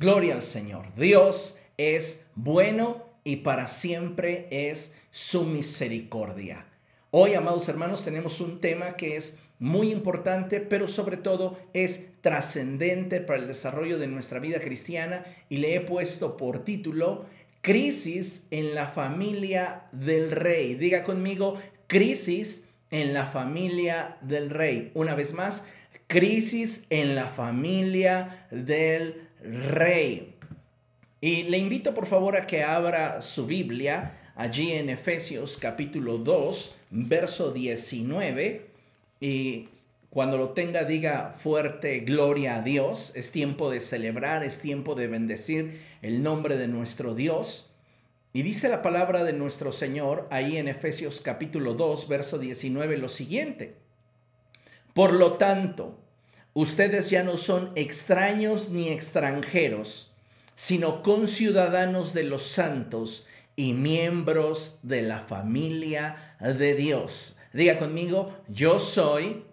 [0.00, 0.86] Gloria al Señor.
[0.96, 6.64] Dios es bueno y para siempre es su misericordia.
[7.10, 13.20] Hoy, amados hermanos, tenemos un tema que es muy importante, pero sobre todo es trascendente
[13.20, 17.26] para el desarrollo de nuestra vida cristiana y le he puesto por título
[17.60, 20.76] Crisis en la familia del rey.
[20.76, 24.92] Diga conmigo, crisis en la familia del rey.
[24.94, 25.66] Una vez más,
[26.06, 30.34] crisis en la familia del rey.
[31.20, 36.74] Y le invito por favor a que abra su Biblia allí en Efesios capítulo 2,
[36.90, 38.66] verso 19.
[39.20, 39.68] Y
[40.08, 43.12] cuando lo tenga, diga fuerte, gloria a Dios.
[43.14, 47.70] Es tiempo de celebrar, es tiempo de bendecir el nombre de nuestro Dios.
[48.32, 53.08] Y dice la palabra de nuestro Señor ahí en Efesios capítulo 2, verso 19 lo
[53.08, 53.74] siguiente.
[54.94, 55.98] Por lo tanto,
[56.54, 60.12] ustedes ya no son extraños ni extranjeros,
[60.54, 63.26] sino conciudadanos de los santos
[63.56, 67.36] y miembros de la familia de Dios.
[67.52, 69.44] Diga conmigo, yo soy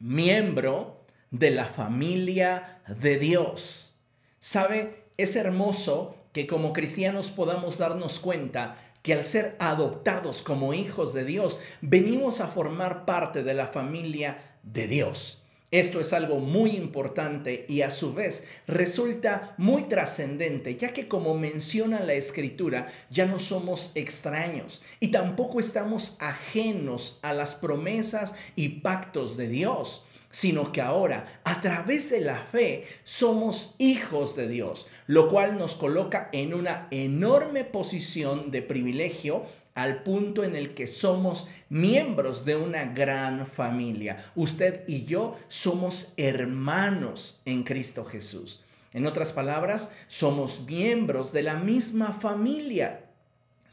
[0.00, 3.94] miembro de la familia de Dios.
[4.40, 5.04] ¿Sabe?
[5.16, 11.24] Es hermoso que como cristianos podamos darnos cuenta que al ser adoptados como hijos de
[11.24, 15.43] Dios, venimos a formar parte de la familia de Dios.
[15.74, 21.36] Esto es algo muy importante y a su vez resulta muy trascendente, ya que como
[21.36, 28.68] menciona la escritura, ya no somos extraños y tampoco estamos ajenos a las promesas y
[28.82, 34.88] pactos de Dios sino que ahora a través de la fe somos hijos de Dios,
[35.06, 40.86] lo cual nos coloca en una enorme posición de privilegio al punto en el que
[40.86, 44.24] somos miembros de una gran familia.
[44.34, 48.62] Usted y yo somos hermanos en Cristo Jesús.
[48.92, 53.00] En otras palabras, somos miembros de la misma familia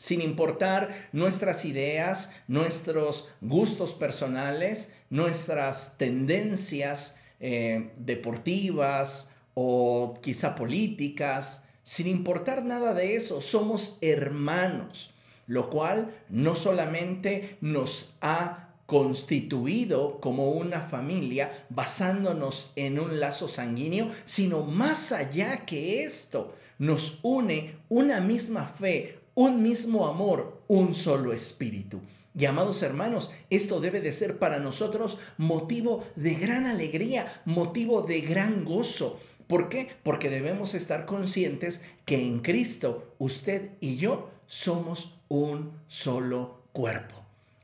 [0.02, 12.08] sin importar nuestras ideas, nuestros gustos personales, nuestras tendencias eh, deportivas o quizá políticas, sin
[12.08, 15.14] importar nada de eso, somos hermanos,
[15.48, 24.10] lo cual no solamente nos ha constituido como una familia basándonos en un lazo sanguíneo,
[24.26, 31.32] sino más allá que esto, nos une una misma fe, un mismo amor, un solo
[31.32, 32.02] espíritu.
[32.38, 38.22] Y amados hermanos, esto debe de ser para nosotros motivo de gran alegría, motivo de
[38.22, 39.20] gran gozo.
[39.48, 39.88] ¿Por qué?
[40.04, 47.16] Porque debemos estar conscientes que en Cristo usted y yo somos un solo cuerpo.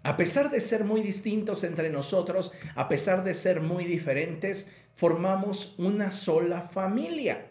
[0.03, 5.75] A pesar de ser muy distintos entre nosotros, a pesar de ser muy diferentes, formamos
[5.77, 7.47] una sola familia.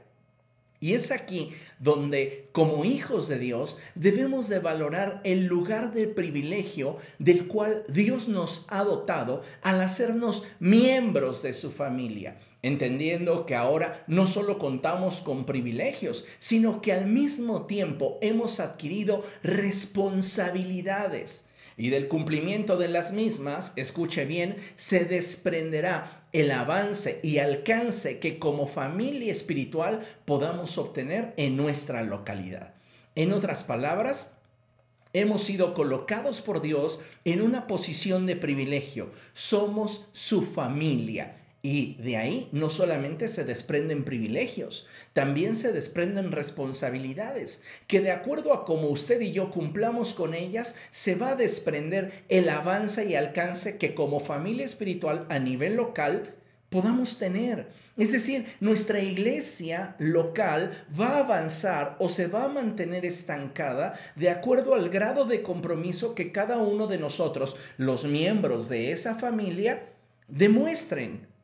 [0.81, 6.97] Y es aquí donde, como hijos de Dios, debemos de valorar el lugar de privilegio
[7.19, 14.05] del cual Dios nos ha dotado al hacernos miembros de su familia, entendiendo que ahora
[14.07, 22.09] no solo contamos con privilegios, sino que al mismo tiempo hemos adquirido responsabilidades y del
[22.09, 29.31] cumplimiento de las mismas, escuche bien, se desprenderá el avance y alcance que como familia
[29.31, 32.75] espiritual podamos obtener en nuestra localidad.
[33.15, 34.39] En otras palabras,
[35.13, 39.11] hemos sido colocados por Dios en una posición de privilegio.
[39.35, 47.65] Somos su familia y de ahí no solamente se desprenden privilegios, también se desprenden responsabilidades,
[47.89, 52.23] que de acuerdo a cómo usted y yo cumplamos con ellas, se va a desprender
[52.29, 56.37] el avance y alcance que como familia espiritual a nivel local
[56.71, 57.67] podamos tener.
[57.97, 64.31] Es decir, nuestra iglesia local va a avanzar o se va a mantener estancada de
[64.31, 69.89] acuerdo al grado de compromiso que cada uno de nosotros, los miembros de esa familia,
[70.29, 71.35] demuestren.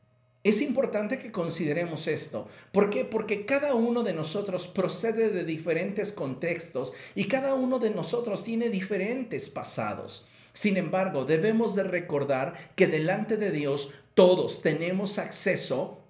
[0.43, 2.49] Es importante que consideremos esto.
[2.73, 3.05] ¿Por qué?
[3.05, 8.69] Porque cada uno de nosotros procede de diferentes contextos y cada uno de nosotros tiene
[8.69, 10.27] diferentes pasados.
[10.51, 16.01] Sin embargo, debemos de recordar que delante de Dios todos tenemos acceso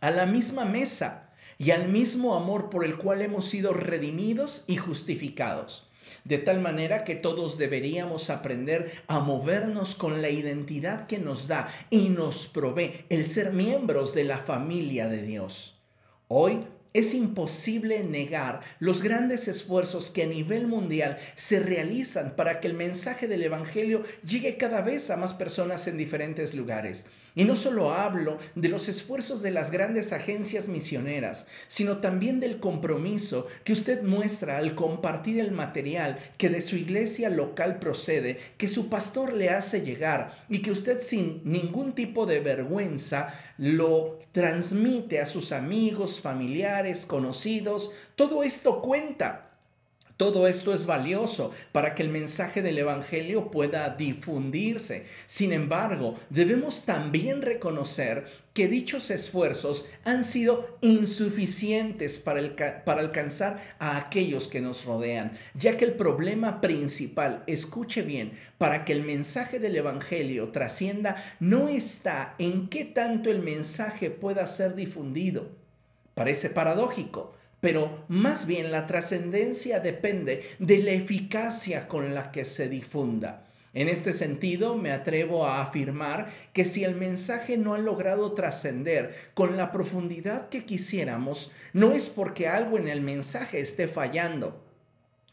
[0.00, 4.76] a la misma mesa y al mismo amor por el cual hemos sido redimidos y
[4.76, 5.89] justificados
[6.24, 11.68] de tal manera que todos deberíamos aprender a movernos con la identidad que nos da
[11.90, 15.80] y nos provee el ser miembros de la familia de Dios.
[16.28, 22.66] Hoy es imposible negar los grandes esfuerzos que a nivel mundial se realizan para que
[22.66, 27.06] el mensaje del Evangelio llegue cada vez a más personas en diferentes lugares.
[27.40, 32.60] Y no solo hablo de los esfuerzos de las grandes agencias misioneras, sino también del
[32.60, 38.68] compromiso que usted muestra al compartir el material que de su iglesia local procede, que
[38.68, 45.18] su pastor le hace llegar y que usted sin ningún tipo de vergüenza lo transmite
[45.18, 47.92] a sus amigos, familiares, conocidos.
[48.16, 49.49] Todo esto cuenta.
[50.20, 55.06] Todo esto es valioso para que el mensaje del Evangelio pueda difundirse.
[55.26, 62.40] Sin embargo, debemos también reconocer que dichos esfuerzos han sido insuficientes para,
[62.84, 68.92] alcanzar a aquellos que nos rodean, ya que el problema principal, escuche bien, para que
[68.92, 75.48] el mensaje del Evangelio trascienda no está en qué tanto el mensaje pueda ser difundido.
[76.14, 82.68] Parece paradójico pero más bien la trascendencia depende de la eficacia con la que se
[82.68, 83.46] difunda.
[83.72, 89.14] En este sentido, me atrevo a afirmar que si el mensaje no ha logrado trascender
[89.34, 94.60] con la profundidad que quisiéramos, no es porque algo en el mensaje esté fallando,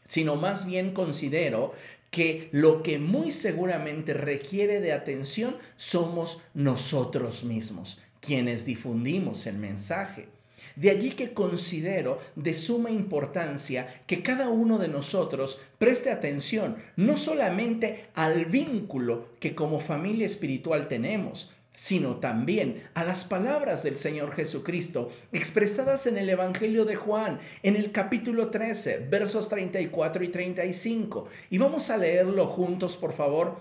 [0.06, 1.72] sino más bien considero
[2.12, 10.28] que lo que muy seguramente requiere de atención somos nosotros mismos, quienes difundimos el mensaje.
[10.76, 17.16] De allí que considero de suma importancia que cada uno de nosotros preste atención no
[17.16, 24.32] solamente al vínculo que como familia espiritual tenemos, sino también a las palabras del Señor
[24.32, 31.28] Jesucristo expresadas en el Evangelio de Juan, en el capítulo 13, versos 34 y 35.
[31.50, 33.60] Y vamos a leerlo juntos, por favor,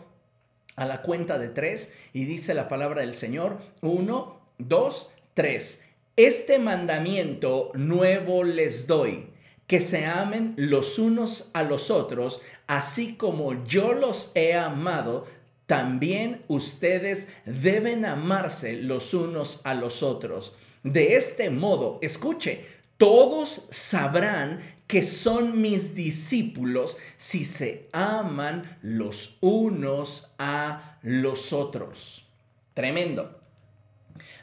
[0.77, 1.93] a la cuenta de tres.
[2.11, 5.83] Y dice la palabra del Señor, uno, dos, tres.
[6.17, 9.27] Este mandamiento nuevo les doy,
[9.67, 15.27] que se amen los unos a los otros, así como yo los he amado,
[15.67, 20.55] también ustedes deben amarse los unos a los otros.
[20.81, 22.65] De este modo, escuche,
[22.97, 32.25] todos sabrán que son mis discípulos si se aman los unos a los otros.
[32.73, 33.37] Tremendo.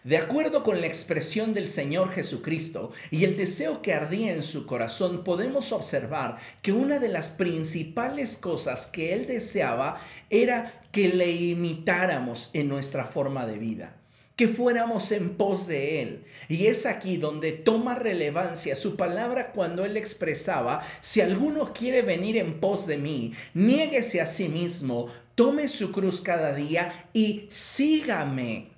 [0.05, 4.67] De acuerdo con la expresión del Señor Jesucristo y el deseo que ardía en su
[4.67, 9.99] corazón, podemos observar que una de las principales cosas que Él deseaba
[10.31, 13.97] era que le imitáramos en nuestra forma de vida
[14.37, 16.25] que fuéramos en pos de Él.
[16.49, 22.37] Y es aquí donde toma relevancia su palabra cuando Él expresaba, si alguno quiere venir
[22.37, 28.74] en pos de mí, niéguese a sí mismo, tome su cruz cada día y sígame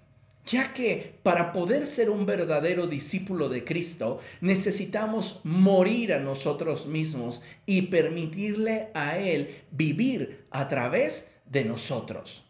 [0.47, 7.43] ya que para poder ser un verdadero discípulo de Cristo necesitamos morir a nosotros mismos
[7.67, 12.45] y permitirle a Él vivir a través de nosotros.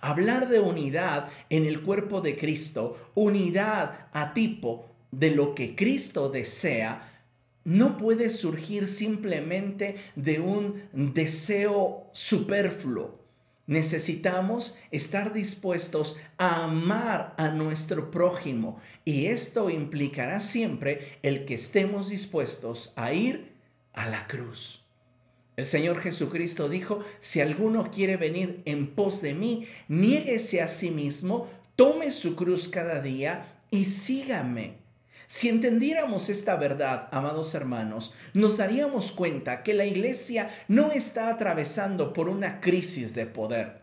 [0.00, 6.28] Hablar de unidad en el cuerpo de Cristo, unidad a tipo de lo que Cristo
[6.28, 7.14] desea,
[7.64, 13.17] no puede surgir simplemente de un deseo superfluo
[13.68, 22.08] necesitamos estar dispuestos a amar a nuestro prójimo y esto implicará siempre el que estemos
[22.08, 23.52] dispuestos a ir
[23.92, 24.84] a la cruz.
[25.56, 30.90] El Señor Jesucristo dijo, si alguno quiere venir en pos de mí, niéguese a sí
[30.90, 34.87] mismo, tome su cruz cada día y sígame.
[35.28, 42.14] Si entendiéramos esta verdad, amados hermanos, nos daríamos cuenta que la iglesia no está atravesando
[42.14, 43.82] por una crisis de poder.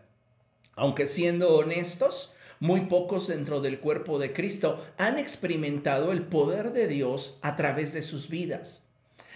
[0.74, 6.88] Aunque siendo honestos, muy pocos dentro del cuerpo de Cristo han experimentado el poder de
[6.88, 8.82] Dios a través de sus vidas.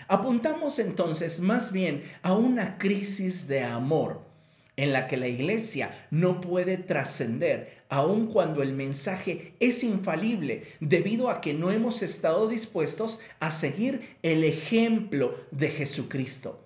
[0.08, 4.29] Apuntamos entonces más bien a una crisis de amor
[4.76, 11.30] en la que la iglesia no puede trascender, aun cuando el mensaje es infalible, debido
[11.30, 16.64] a que no hemos estado dispuestos a seguir el ejemplo de Jesucristo.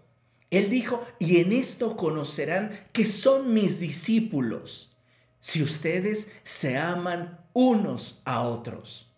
[0.50, 4.96] Él dijo, y en esto conocerán que son mis discípulos,
[5.40, 9.10] si ustedes se aman unos a otros.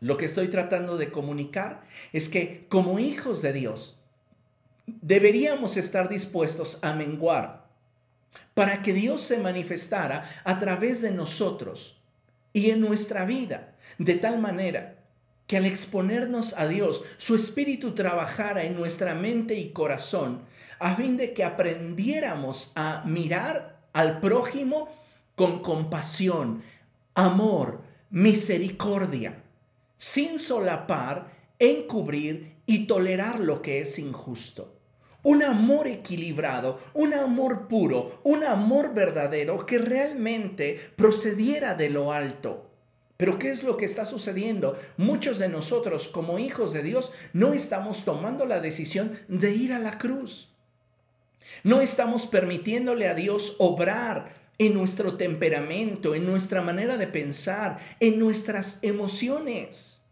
[0.00, 4.00] Lo que estoy tratando de comunicar es que como hijos de Dios,
[4.86, 7.57] deberíamos estar dispuestos a menguar
[8.58, 12.02] para que Dios se manifestara a través de nosotros
[12.52, 14.96] y en nuestra vida, de tal manera
[15.46, 20.40] que al exponernos a Dios, su Espíritu trabajara en nuestra mente y corazón,
[20.80, 24.88] a fin de que aprendiéramos a mirar al prójimo
[25.36, 26.60] con compasión,
[27.14, 29.40] amor, misericordia,
[29.96, 34.77] sin solapar, encubrir y tolerar lo que es injusto.
[35.28, 42.70] Un amor equilibrado, un amor puro, un amor verdadero que realmente procediera de lo alto.
[43.18, 44.78] Pero ¿qué es lo que está sucediendo?
[44.96, 49.78] Muchos de nosotros como hijos de Dios no estamos tomando la decisión de ir a
[49.78, 50.48] la cruz.
[51.62, 58.18] No estamos permitiéndole a Dios obrar en nuestro temperamento, en nuestra manera de pensar, en
[58.18, 60.06] nuestras emociones.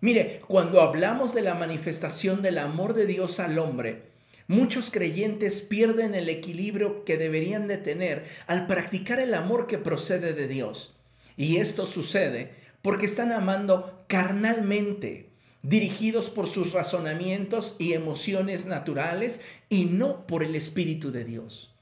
[0.00, 4.13] Mire, cuando hablamos de la manifestación del amor de Dios al hombre,
[4.46, 10.32] muchos creyentes pierden el equilibrio que deberían de tener al practicar el amor que procede
[10.32, 10.96] de Dios.
[11.36, 15.30] Y esto sucede porque están amando carnalmente,
[15.62, 21.74] dirigidos por sus razonamientos y emociones naturales y no por el Espíritu de Dios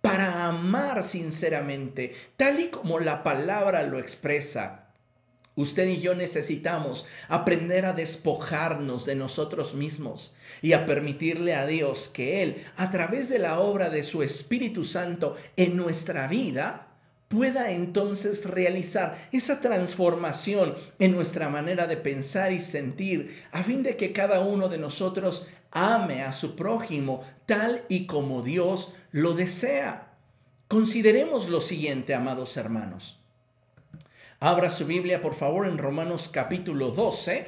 [0.00, 4.89] para amar sinceramente, tal y como la palabra lo expresa.
[5.60, 12.10] Usted y yo necesitamos aprender a despojarnos de nosotros mismos y a permitirle a Dios
[12.12, 16.86] que Él, a través de la obra de su Espíritu Santo en nuestra vida,
[17.28, 23.98] pueda entonces realizar esa transformación en nuestra manera de pensar y sentir, a fin de
[23.98, 30.14] que cada uno de nosotros ame a su prójimo tal y como Dios lo desea.
[30.68, 33.19] Consideremos lo siguiente, amados hermanos.
[34.42, 37.46] Abra su Biblia, por favor, en Romanos capítulo 12.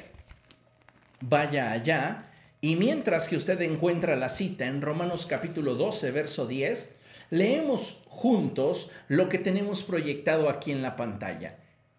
[1.21, 2.31] Vaya allá.
[2.61, 6.95] Y mientras que usted encuentra la cita en Romanos capítulo 12, verso 10,
[7.31, 11.57] leemos juntos lo que tenemos proyectado aquí en la pantalla.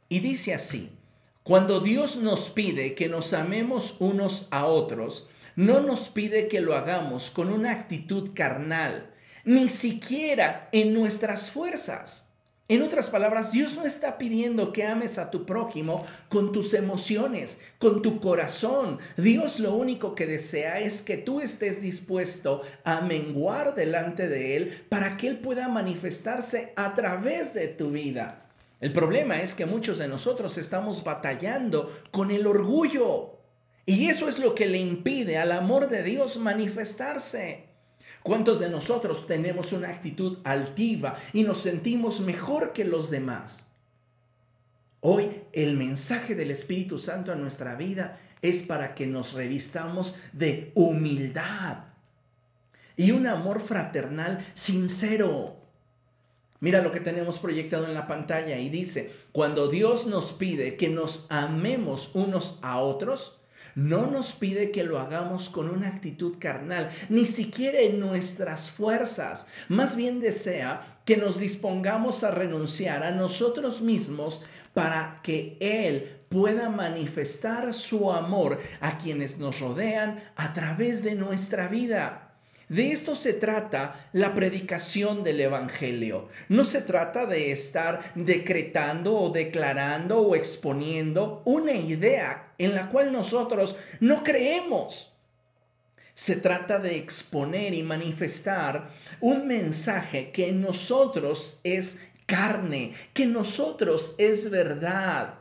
[0.09, 0.97] Y dice así,
[1.43, 6.77] cuando Dios nos pide que nos amemos unos a otros, no nos pide que lo
[6.77, 9.11] hagamos con una actitud carnal,
[9.45, 12.29] ni siquiera en nuestras fuerzas.
[12.67, 17.61] En otras palabras, Dios no está pidiendo que ames a tu prójimo con tus emociones,
[17.79, 18.99] con tu corazón.
[19.19, 24.87] Dios lo único que desea es que tú estés dispuesto a menguar delante de Él
[24.89, 28.47] para que Él pueda manifestarse a través de tu vida.
[28.81, 33.41] El problema es que muchos de nosotros estamos batallando con el orgullo.
[33.85, 37.74] Y eso es lo que le impide al amor de Dios manifestarse.
[38.25, 43.69] ¿Cuántos de nosotros tenemos una actitud altiva y nos sentimos mejor que los demás?
[45.01, 50.73] Hoy el mensaje del Espíritu Santo a nuestra vida es para que nos revistamos de
[50.75, 51.85] humildad
[52.97, 55.57] y un amor fraternal sincero.
[56.61, 60.89] Mira lo que tenemos proyectado en la pantalla y dice, cuando Dios nos pide que
[60.89, 63.44] nos amemos unos a otros,
[63.75, 69.47] no nos pide que lo hagamos con una actitud carnal, ni siquiera en nuestras fuerzas.
[69.69, 76.69] Más bien desea que nos dispongamos a renunciar a nosotros mismos para que Él pueda
[76.69, 82.24] manifestar su amor a quienes nos rodean a través de nuestra vida.
[82.69, 86.29] De esto se trata la predicación del Evangelio.
[86.49, 93.13] No se trata de estar decretando o declarando o exponiendo una idea en la cual
[93.13, 95.13] nosotros no creemos.
[96.15, 98.89] Se trata de exponer y manifestar
[99.21, 105.35] un mensaje que en nosotros es carne, que en nosotros es verdad.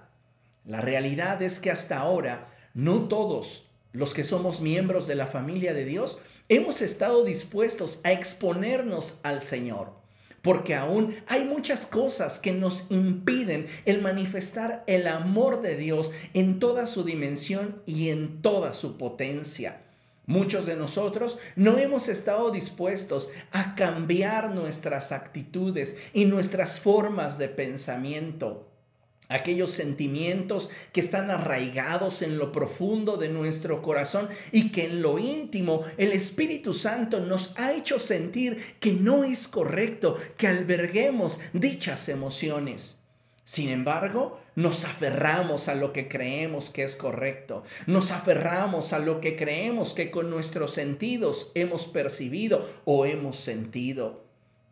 [0.66, 5.74] La realidad es que hasta ahora no todos los que somos miembros de la familia
[5.74, 9.92] de Dios hemos estado dispuestos a exponernos al Señor.
[10.42, 16.60] Porque aún hay muchas cosas que nos impiden el manifestar el amor de Dios en
[16.60, 19.82] toda su dimensión y en toda su potencia.
[20.26, 27.48] Muchos de nosotros no hemos estado dispuestos a cambiar nuestras actitudes y nuestras formas de
[27.48, 28.73] pensamiento
[29.34, 35.18] aquellos sentimientos que están arraigados en lo profundo de nuestro corazón y que en lo
[35.20, 42.10] íntimo el Espíritu Santo nos ha hecho sentir que no es correcto que alberguemos dichas
[42.10, 43.00] emociones.
[43.44, 49.20] Sin embargo, nos aferramos a lo que creemos que es correcto, nos aferramos a lo
[49.20, 54.24] que creemos que con nuestros sentidos hemos percibido o hemos sentido.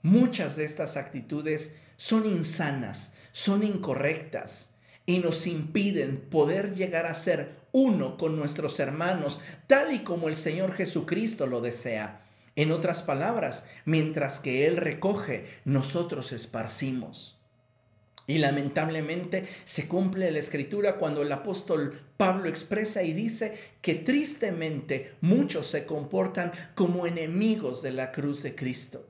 [0.03, 4.73] Muchas de estas actitudes son insanas, son incorrectas
[5.05, 10.35] y nos impiden poder llegar a ser uno con nuestros hermanos, tal y como el
[10.35, 12.25] Señor Jesucristo lo desea.
[12.55, 17.39] En otras palabras, mientras que Él recoge, nosotros esparcimos.
[18.25, 25.13] Y lamentablemente se cumple la escritura cuando el apóstol Pablo expresa y dice que tristemente
[25.21, 29.07] muchos se comportan como enemigos de la cruz de Cristo.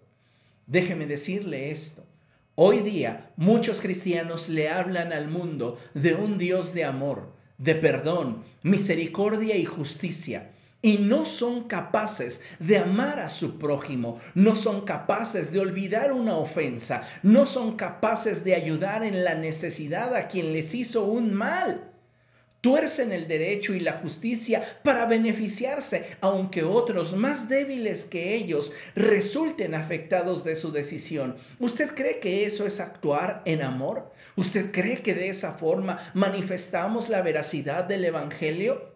[0.68, 2.11] Déjeme decirle esto.
[2.56, 8.44] Hoy día muchos cristianos le hablan al mundo de un Dios de amor, de perdón,
[8.62, 10.52] misericordia y justicia.
[10.84, 16.36] y no son capaces de amar a su prójimo, no son capaces de olvidar una
[16.36, 21.91] ofensa, no son capaces de ayudar en la necesidad a quien les hizo un mal.
[22.62, 29.74] Tuercen el derecho y la justicia para beneficiarse, aunque otros más débiles que ellos resulten
[29.74, 31.38] afectados de su decisión.
[31.60, 34.12] ¿Usted cree que eso es actuar en amor?
[34.36, 38.92] ¿Usted cree que de esa forma manifestamos la veracidad del Evangelio?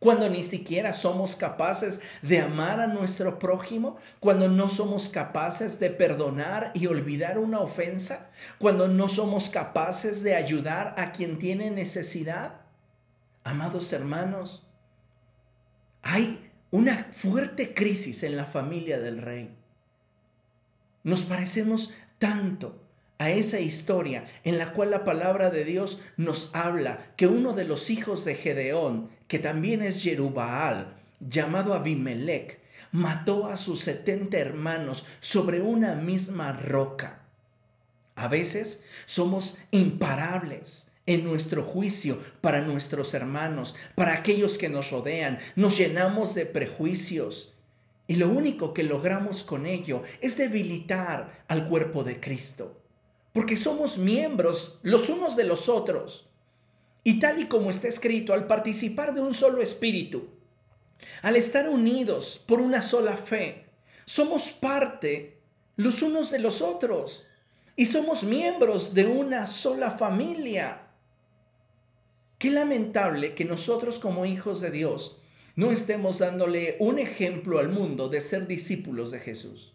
[0.00, 5.90] cuando ni siquiera somos capaces de amar a nuestro prójimo, cuando no somos capaces de
[5.90, 12.59] perdonar y olvidar una ofensa, cuando no somos capaces de ayudar a quien tiene necesidad.
[13.44, 14.66] Amados hermanos,
[16.02, 19.56] hay una fuerte crisis en la familia del rey.
[21.02, 22.82] Nos parecemos tanto
[23.18, 27.64] a esa historia en la cual la palabra de Dios nos habla que uno de
[27.64, 32.60] los hijos de Gedeón, que también es Jerubaal, llamado Abimelech,
[32.92, 37.22] mató a sus setenta hermanos sobre una misma roca.
[38.16, 45.38] A veces somos imparables en nuestro juicio para nuestros hermanos, para aquellos que nos rodean.
[45.56, 47.54] Nos llenamos de prejuicios
[48.06, 52.80] y lo único que logramos con ello es debilitar al cuerpo de Cristo
[53.32, 56.28] porque somos miembros los unos de los otros.
[57.04, 60.28] Y tal y como está escrito, al participar de un solo espíritu,
[61.22, 63.66] al estar unidos por una sola fe,
[64.04, 65.38] somos parte
[65.76, 67.26] los unos de los otros
[67.76, 70.89] y somos miembros de una sola familia.
[72.40, 75.20] Qué lamentable que nosotros como hijos de Dios
[75.56, 79.74] no estemos dándole un ejemplo al mundo de ser discípulos de Jesús.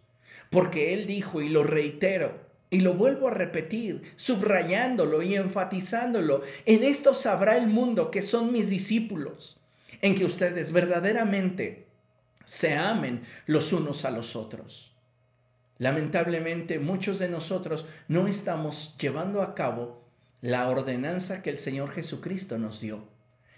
[0.49, 2.41] Porque Él dijo, y lo reitero,
[2.71, 6.41] y lo vuelvo a repetir, subrayándolo y enfatizándolo.
[6.65, 9.57] En esto sabrá el mundo que son mis discípulos,
[10.01, 11.85] en que ustedes verdaderamente
[12.45, 14.95] se amen los unos a los otros.
[15.77, 20.04] Lamentablemente muchos de nosotros no estamos llevando a cabo
[20.45, 23.07] la ordenanza que el Señor Jesucristo nos dio.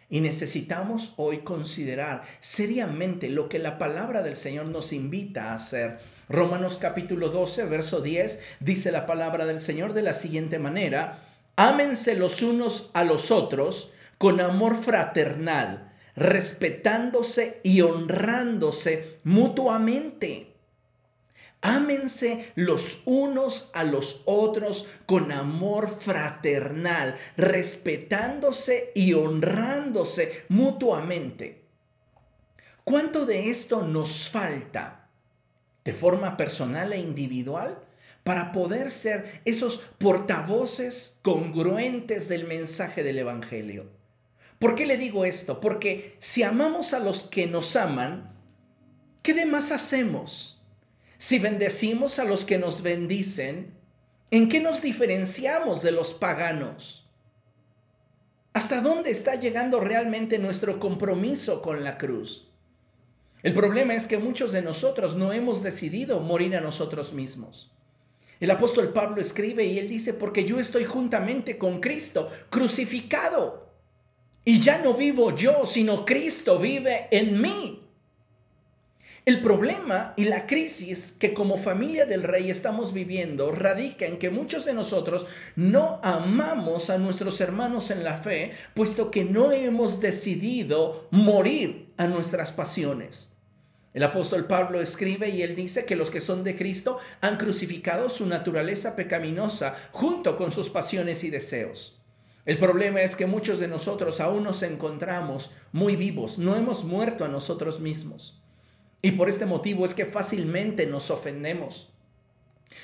[0.10, 6.00] Y necesitamos hoy considerar seriamente lo que la palabra del Señor nos invita a hacer
[6.30, 11.26] Romanos capítulo 12, verso 10, dice la palabra del Señor de la siguiente manera,
[11.58, 20.47] ámense los unos a los otros con amor fraternal, respetándose y honrándose mutuamente.
[21.62, 31.64] Ámense los unos a los otros con amor fraternal, respetándose y honrándose mutuamente.
[32.84, 35.08] ¿Cuánto de esto nos falta?
[35.88, 37.80] de forma personal e individual
[38.26, 43.90] para poder ser esos portavoces congruentes del mensaje del Evangelio.
[44.60, 45.62] ¿Por qué le digo esto?
[45.62, 48.36] Porque si amamos a los que nos aman,
[49.22, 50.57] ¿qué demás hacemos?
[51.18, 53.74] Si bendecimos a los que nos bendicen,
[54.30, 57.10] ¿en qué nos diferenciamos de los paganos?
[58.54, 62.52] ¿Hasta dónde está llegando realmente nuestro compromiso con la cruz?
[63.44, 67.72] El problema es que muchos de nosotros no hemos decidido morir a nosotros mismos.
[68.40, 73.72] El apóstol Pablo escribe y él dice, porque yo estoy juntamente con Cristo, crucificado.
[74.46, 77.87] Y ya no vivo yo, sino Cristo vive en mí.
[79.28, 84.30] El problema y la crisis que como familia del rey estamos viviendo radica en que
[84.30, 90.00] muchos de nosotros no amamos a nuestros hermanos en la fe, puesto que no hemos
[90.00, 93.34] decidido morir a nuestras pasiones.
[93.94, 98.10] El apóstol Pablo escribe y él dice que los que son de Cristo han crucificado
[98.10, 102.00] su naturaleza pecaminosa junto con sus pasiones y deseos.
[102.46, 107.26] El problema es que muchos de nosotros aún nos encontramos muy vivos, no hemos muerto
[107.26, 108.42] a nosotros mismos.
[109.08, 111.94] Y por este motivo es que fácilmente nos ofendemos.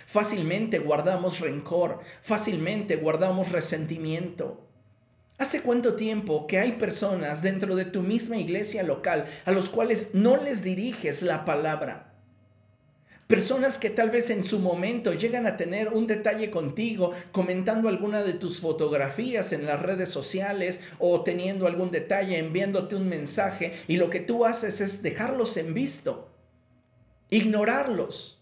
[0.07, 4.65] Fácilmente guardamos rencor, fácilmente guardamos resentimiento.
[5.37, 10.11] ¿Hace cuánto tiempo que hay personas dentro de tu misma iglesia local a los cuales
[10.13, 12.12] no les diriges la palabra?
[13.27, 18.21] Personas que tal vez en su momento llegan a tener un detalle contigo comentando alguna
[18.21, 23.95] de tus fotografías en las redes sociales o teniendo algún detalle enviándote un mensaje y
[23.95, 26.29] lo que tú haces es dejarlos en visto,
[27.29, 28.41] ignorarlos.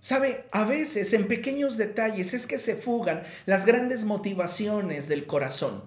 [0.00, 5.82] Sabe, a veces en pequeños detalles es que se fugan las grandes motivaciones del corazón.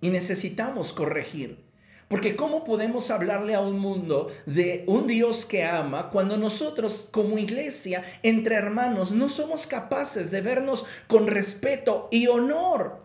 [0.00, 1.63] Y necesitamos corregir.
[2.08, 7.38] Porque ¿cómo podemos hablarle a un mundo de un Dios que ama cuando nosotros como
[7.38, 13.02] iglesia, entre hermanos, no somos capaces de vernos con respeto y honor?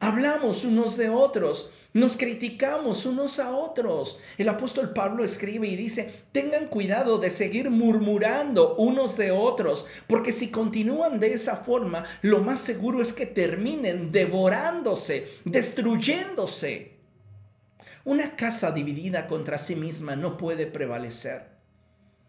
[0.00, 4.18] Hablamos unos de otros Nos criticamos unos a otros.
[4.38, 10.32] El apóstol Pablo escribe y dice, tengan cuidado de seguir murmurando unos de otros, porque
[10.32, 16.91] si continúan de esa forma, lo más seguro es que terminen devorándose, destruyéndose.
[18.04, 21.52] Una casa dividida contra sí misma no puede prevalecer.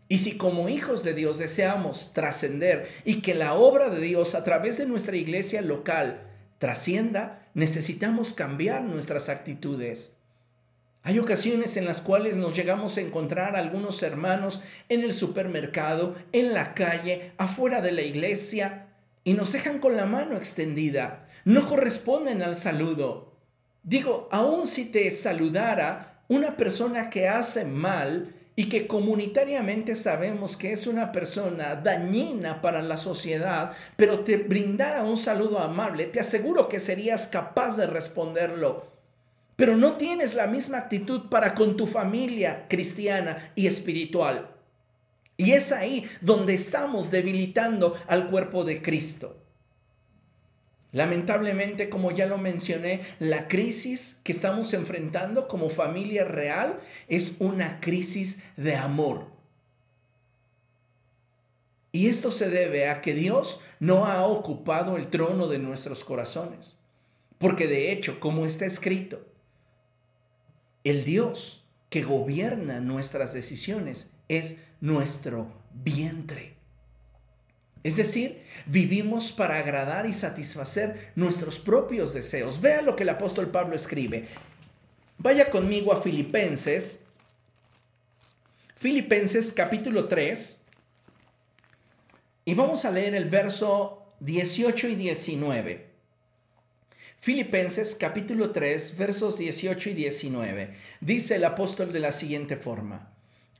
[0.07, 4.43] Y si como hijos de Dios deseamos trascender y que la obra de Dios a
[4.43, 6.21] través de nuestra iglesia local
[6.59, 10.13] trascienda, necesitamos cambiar nuestras actitudes.
[11.01, 16.53] Hay ocasiones en las cuales nos llegamos a encontrar algunos hermanos en el supermercado, en
[16.53, 18.87] la calle, afuera de la iglesia,
[19.25, 21.27] y nos dejan con la mano extendida.
[21.43, 23.32] No corresponden al saludo.
[23.83, 30.73] Digo, aun si te saludara una persona que hace mal, y que comunitariamente sabemos que
[30.73, 36.69] es una persona dañina para la sociedad, pero te brindara un saludo amable, te aseguro
[36.69, 38.91] que serías capaz de responderlo.
[39.55, 44.49] Pero no tienes la misma actitud para con tu familia cristiana y espiritual.
[45.37, 49.42] Y es ahí donde estamos debilitando al cuerpo de Cristo.
[50.93, 57.81] Lamentablemente, como ya lo mencioné, la crisis que estamos enfrentando como familia real es una
[57.81, 59.25] crisis de amor.
[61.91, 66.79] Y esto se debe a que Dios no ha ocupado el trono de nuestros corazones.
[67.39, 69.25] Porque de hecho, como está escrito,
[70.83, 76.52] el Dios que gobierna nuestras decisiones es nuestro vientre.
[77.83, 82.61] Es decir, vivimos para agradar y satisfacer nuestros propios deseos.
[82.61, 84.25] Vea lo que el apóstol Pablo escribe.
[85.17, 87.03] Vaya conmigo a Filipenses.
[88.75, 90.61] Filipenses capítulo 3.
[92.45, 95.93] Y vamos a leer el verso 18 y 19.
[97.19, 100.73] Filipenses capítulo 3 versos 18 y 19.
[100.99, 103.12] Dice el apóstol de la siguiente forma.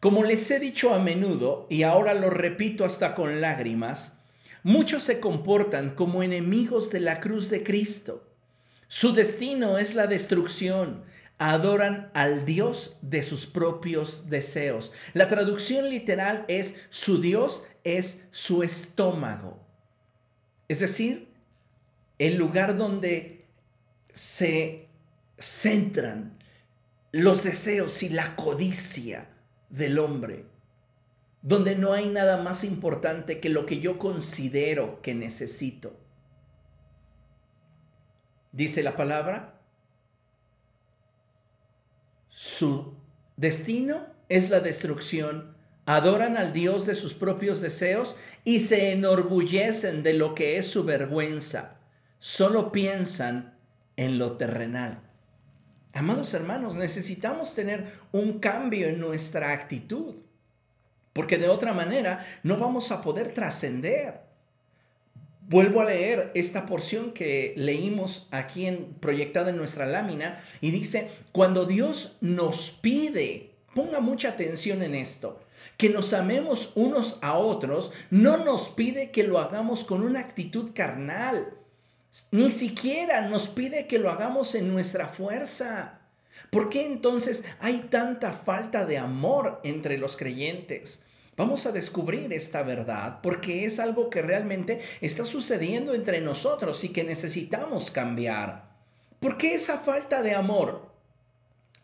[0.04, 4.18] Como les he dicho a menudo, y ahora lo repito hasta con lágrimas,
[4.62, 8.30] muchos se comportan como enemigos de la cruz de Cristo.
[8.90, 11.06] Su destino es la destrucción.
[11.38, 14.92] Adoran al Dios de sus propios deseos.
[15.14, 19.66] La traducción literal es su Dios es su estómago.
[20.68, 21.30] Es decir,
[22.20, 23.46] el lugar donde
[24.12, 24.90] se
[25.40, 26.38] centran
[27.14, 29.30] los deseos y la codicia
[29.74, 30.46] del hombre,
[31.42, 36.00] donde no hay nada más importante que lo que yo considero que necesito.
[38.52, 39.60] Dice la palabra,
[42.30, 42.94] su
[43.36, 45.58] destino es la destrucción.
[45.88, 50.84] Adoran al Dios de sus propios deseos y se enorgullecen de lo que es su
[50.84, 51.80] vergüenza.
[52.20, 53.58] Solo piensan
[53.98, 55.02] en lo terrenal.
[55.94, 60.16] Amados hermanos, necesitamos tener un cambio en nuestra actitud,
[61.14, 64.22] porque de otra manera no vamos a poder trascender.
[65.42, 71.12] Vuelvo a leer esta porción que leímos aquí en proyectada en nuestra lámina y dice,
[71.32, 75.42] cuando Dios nos pide, ponga mucha atención en esto,
[75.78, 80.72] que nos amemos unos a otros, no nos pide que lo hagamos con una actitud
[80.74, 81.54] carnal
[82.32, 86.00] ni siquiera nos pide que lo hagamos en nuestra fuerza.
[86.50, 91.06] ¿Por qué entonces hay tanta falta de amor entre los creyentes?
[91.36, 96.90] Vamos a descubrir esta verdad porque es algo que realmente está sucediendo entre nosotros y
[96.90, 98.72] que necesitamos cambiar.
[99.20, 100.92] ¿Por qué esa falta de amor?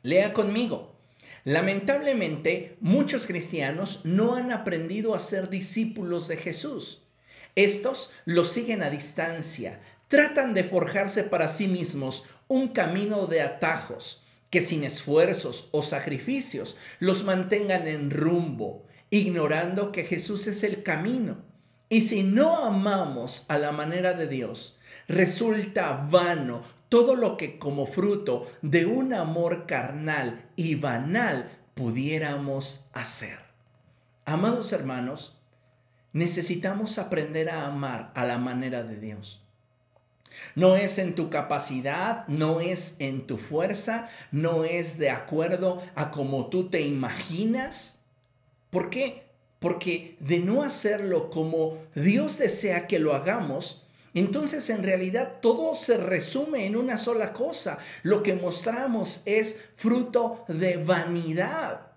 [0.03, 0.95] Lea conmigo.
[1.45, 7.03] Lamentablemente, muchos cristianos no han aprendido a ser discípulos de Jesús.
[7.55, 14.23] Estos lo siguen a distancia, tratan de forjarse para sí mismos un camino de atajos
[14.49, 21.37] que sin esfuerzos o sacrificios los mantengan en rumbo, ignorando que Jesús es el camino.
[21.87, 27.85] Y si no amamos a la manera de Dios, resulta vano todo lo que como
[27.85, 33.39] fruto de un amor carnal y banal pudiéramos hacer.
[34.25, 35.39] Amados hermanos,
[36.13, 39.45] necesitamos aprender a amar a la manera de Dios.
[40.55, 46.11] No es en tu capacidad, no es en tu fuerza, no es de acuerdo a
[46.11, 48.01] como tú te imaginas.
[48.69, 49.23] ¿Por qué?
[49.59, 55.97] Porque de no hacerlo como Dios desea que lo hagamos, entonces en realidad todo se
[55.97, 57.77] resume en una sola cosa.
[58.03, 61.89] Lo que mostramos es fruto de vanidad.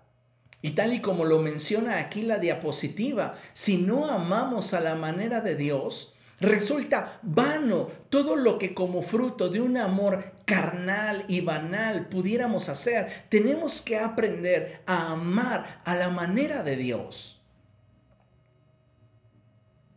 [0.61, 5.41] Y tal y como lo menciona aquí la diapositiva, si no amamos a la manera
[5.41, 12.09] de Dios, Resulta vano todo lo que como fruto de un amor carnal y banal
[12.09, 13.07] pudiéramos hacer.
[13.29, 17.41] Tenemos que aprender a amar a la manera de Dios.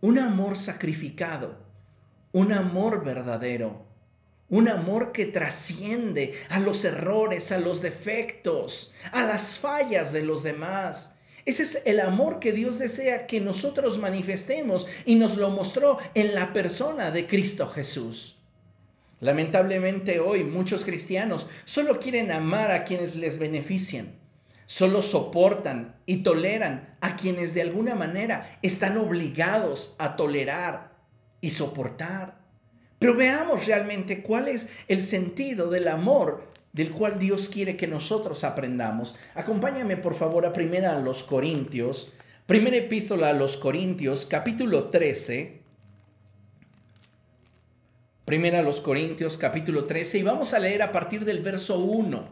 [0.01, 1.57] Un amor sacrificado,
[2.33, 3.87] un amor verdadero,
[4.49, 10.45] un amor que trasciende a los errores, a los defectos, a las fallas de los
[10.45, 11.16] demás
[11.47, 16.35] ese es el amor que Dios desea que nosotros manifestemos y nos lo mostró en
[16.35, 18.37] la persona de Cristo Jesús.
[19.21, 24.17] Lamentablemente hoy muchos cristianos solo quieren amar a quienes les benefician,
[24.67, 30.97] solo soportan y toleran a quienes de alguna manera están obligados a tolerar
[31.41, 32.39] y soportar.
[32.99, 38.45] Pero veamos realmente cuál es el sentido del amor del cual Dios quiere que nosotros
[38.45, 39.17] aprendamos.
[39.35, 42.13] Acompáñame por favor a primera a los Corintios,
[42.45, 45.63] primera epístola a los Corintios, capítulo 13.
[48.27, 52.29] Primera a los Corintios, capítulo 13, y vamos a leer a partir del verso 1.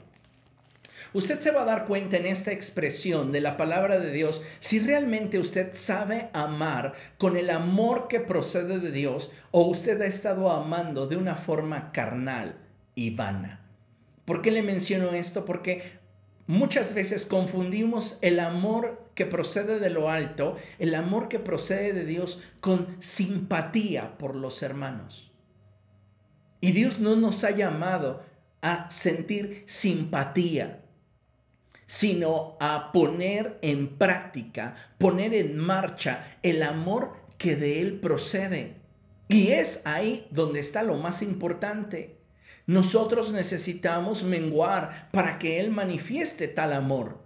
[1.14, 4.78] Usted se va a dar cuenta en esta expresión de la palabra de Dios si
[4.78, 10.50] realmente usted sabe amar con el amor que procede de Dios o usted ha estado
[10.50, 12.56] amando de una forma carnal
[12.94, 13.63] y vana.
[14.24, 15.44] ¿Por qué le menciono esto?
[15.44, 15.82] Porque
[16.46, 22.04] muchas veces confundimos el amor que procede de lo alto, el amor que procede de
[22.04, 25.32] Dios, con simpatía por los hermanos.
[26.60, 28.22] Y Dios no nos ha llamado
[28.62, 30.82] a sentir simpatía,
[31.84, 38.76] sino a poner en práctica, poner en marcha el amor que de Él procede.
[39.28, 42.23] Y es ahí donde está lo más importante.
[42.66, 47.22] Nosotros necesitamos menguar para que Él manifieste tal amor.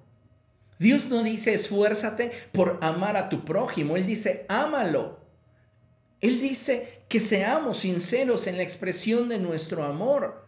[0.78, 5.20] Dios no dice esfuérzate por amar a tu prójimo, Él dice ámalo.
[6.20, 10.46] Él dice que seamos sinceros en la expresión de nuestro amor.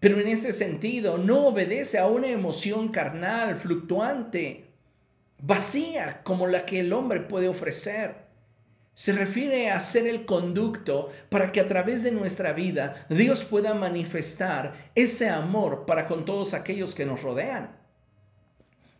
[0.00, 4.66] Pero en ese sentido no obedece a una emoción carnal, fluctuante,
[5.40, 8.23] vacía como la que el hombre puede ofrecer.
[8.94, 13.74] Se refiere a ser el conducto para que a través de nuestra vida Dios pueda
[13.74, 17.76] manifestar ese amor para con todos aquellos que nos rodean.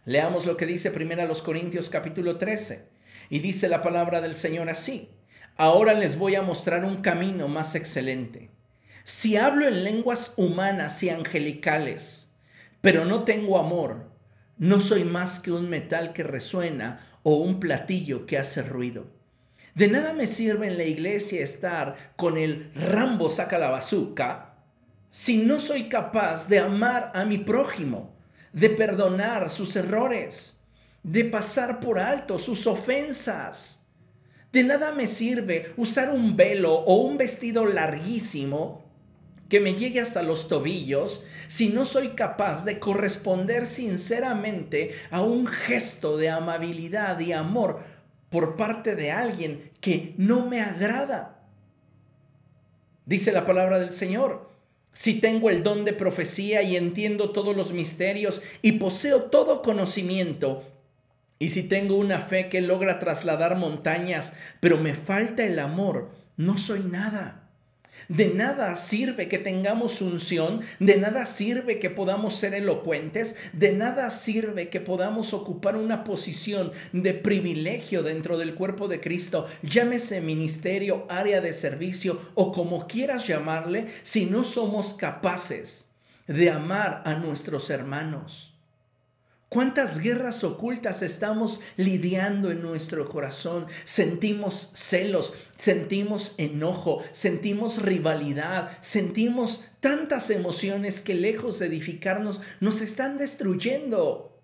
[0.05, 2.89] Leamos lo que dice primero los Corintios capítulo 13
[3.31, 5.11] y dice la palabra del Señor así.
[5.57, 8.51] Ahora les voy a mostrar un camino más excelente.
[9.05, 12.33] Si hablo en lenguas humanas y angelicales,
[12.81, 14.11] pero no tengo amor,
[14.59, 19.14] no soy más que un metal que resuena o un platillo que hace ruido.
[19.75, 24.55] De nada me sirve en la iglesia estar con el Rambo saca la bazooka
[25.11, 28.17] si no soy capaz de amar a mi prójimo,
[28.53, 30.61] de perdonar sus errores,
[31.05, 33.87] de pasar por alto sus ofensas.
[34.53, 38.85] De nada me sirve usar un velo o un vestido larguísimo
[39.49, 45.47] que me llegue hasta los tobillos si no soy capaz de corresponder sinceramente a un
[45.47, 47.94] gesto de amabilidad y amor
[48.35, 51.39] por parte de alguien que no me agrada.
[53.07, 54.51] Dice la palabra del Señor.
[54.93, 60.65] Si tengo el don de profecía y entiendo todos los misterios y poseo todo conocimiento,
[61.39, 66.59] y si tengo una fe que logra trasladar montañas, pero me falta el amor, no
[66.59, 67.44] soy nada.
[68.09, 74.11] De nada sirve que tengamos unción, de nada sirve que podamos ser elocuentes, de nada
[74.11, 81.07] sirve que podamos ocupar una posición de privilegio dentro del cuerpo de Cristo, llámese ministerio,
[81.09, 85.93] área de servicio o como quieras llamarle, si no somos capaces
[86.27, 88.54] de amar a nuestros hermanos.
[89.55, 93.67] ¿Cuántas guerras ocultas estamos lidiando en nuestro corazón?
[93.85, 103.17] Sentimos celos, sentimos enojo, sentimos rivalidad, sentimos tantas emociones que lejos de edificarnos nos están
[103.17, 104.37] destruyendo.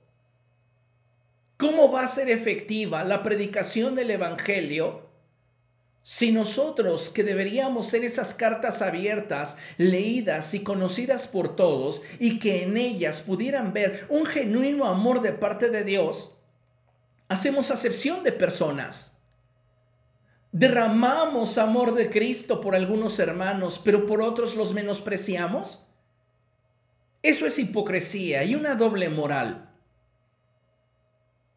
[1.57, 5.10] ¿Cómo va a ser efectiva la predicación del Evangelio
[6.03, 12.63] si nosotros, que deberíamos ser esas cartas abiertas, leídas y conocidas por todos, y que
[12.63, 16.39] en ellas pudieran ver un genuino amor de parte de Dios,
[17.29, 19.19] hacemos acepción de personas.
[20.53, 25.87] Derramamos amor de Cristo por algunos hermanos, pero por otros los menospreciamos.
[27.23, 29.70] Eso es hipocresía y una doble moral.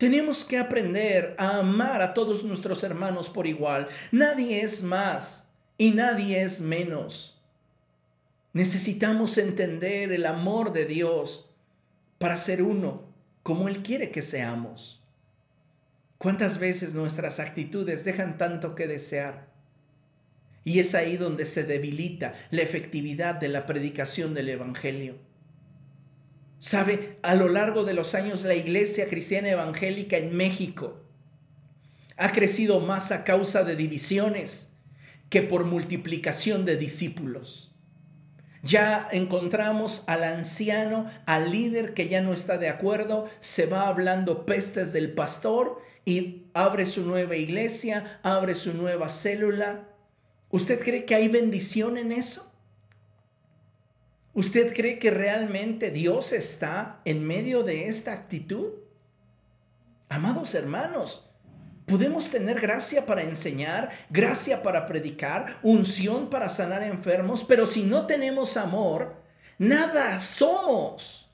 [0.04, 3.88] Tenemos que aprender a amar a todos nuestros hermanos por igual.
[4.12, 7.42] Nadie es más y nadie es menos.
[8.52, 11.50] Necesitamos entender el amor de Dios
[12.18, 13.04] para ser uno
[13.44, 15.02] como Él quiere que seamos.
[16.18, 19.48] ¿Cuántas veces nuestras actitudes dejan tanto que desear?
[20.66, 25.16] Y es ahí donde se debilita la efectividad de la predicación del Evangelio.
[26.64, 31.02] Sabe, a lo largo de los años la iglesia cristiana evangélica en México
[32.16, 34.72] ha crecido más a causa de divisiones
[35.30, 37.76] que por multiplicación de discípulos.
[38.62, 44.46] Ya encontramos al anciano, al líder que ya no está de acuerdo, se va hablando
[44.46, 49.90] pestes del pastor y abre su nueva iglesia, abre su nueva célula.
[50.50, 52.53] ¿Usted cree que hay bendición en eso?
[54.34, 58.72] ¿Usted cree que realmente Dios está en medio de esta actitud?
[60.10, 61.34] Amados hermanos,
[61.86, 68.08] Podemos tener gracia para enseñar, gracia para predicar, unción para sanar enfermos, pero si no
[68.08, 69.18] tenemos amor,
[69.58, 71.30] nada somos.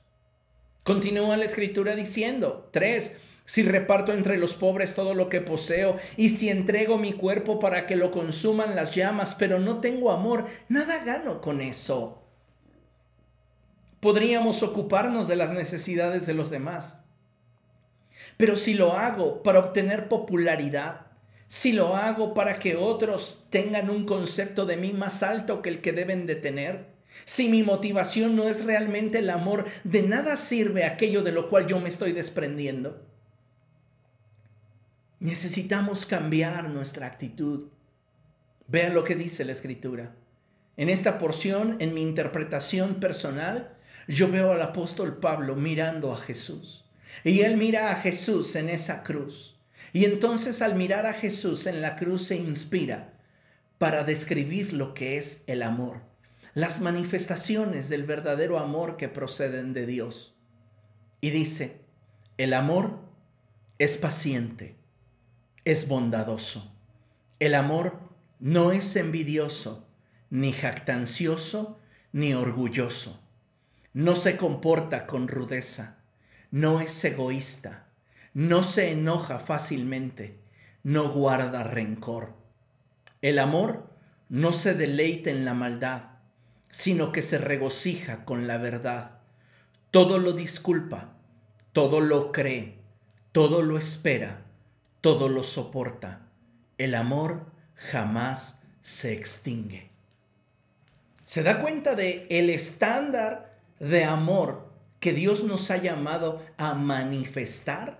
[0.82, 3.20] Continúa la escritura diciendo, 3.
[3.44, 7.86] Si reparto entre los pobres todo lo que poseo, y si entrego mi cuerpo para
[7.86, 12.19] que lo consuman las llamas, pero no tengo amor, nada gano con eso.
[14.00, 17.00] Podríamos ocuparnos de las necesidades de los demás
[18.40, 21.08] pero si lo hago para obtener popularidad,
[21.46, 25.82] si lo hago para que otros tengan un concepto de mí más alto que el
[25.82, 26.86] que deben de tener,
[27.26, 31.66] si mi motivación no es realmente el amor, de nada sirve aquello de lo cual
[31.66, 33.04] yo me estoy desprendiendo.
[35.18, 37.66] Necesitamos cambiar nuestra actitud.
[38.68, 40.14] Vean lo que dice la escritura.
[40.78, 43.76] En esta porción, en mi interpretación personal,
[44.10, 46.84] yo veo al apóstol Pablo mirando a Jesús.
[47.22, 49.56] Y él mira a Jesús en esa cruz.
[49.92, 53.14] Y entonces al mirar a Jesús en la cruz se inspira
[53.78, 56.02] para describir lo que es el amor,
[56.54, 60.34] las manifestaciones del verdadero amor que proceden de Dios.
[61.20, 61.80] Y dice,
[62.36, 62.98] el amor
[63.78, 64.76] es paciente,
[65.64, 66.74] es bondadoso.
[67.38, 68.00] El amor
[68.40, 69.86] no es envidioso,
[70.30, 71.78] ni jactancioso,
[72.12, 73.19] ni orgulloso.
[73.92, 76.00] No se comporta con rudeza
[76.50, 77.86] no es egoísta,
[78.34, 80.38] no se enoja fácilmente,
[80.82, 82.34] no guarda rencor.
[83.22, 83.88] El amor
[84.28, 86.02] no se deleita en la maldad,
[86.70, 89.18] sino que se regocija con la verdad.
[89.90, 91.12] Todo lo disculpa,
[91.72, 92.78] todo lo cree,
[93.32, 94.42] todo lo espera,
[95.00, 96.26] todo lo soporta.
[96.78, 99.90] El amor jamás se extingue.
[101.22, 103.49] ¿Se da cuenta de el estándar
[103.80, 107.98] de amor que Dios nos ha llamado a manifestar?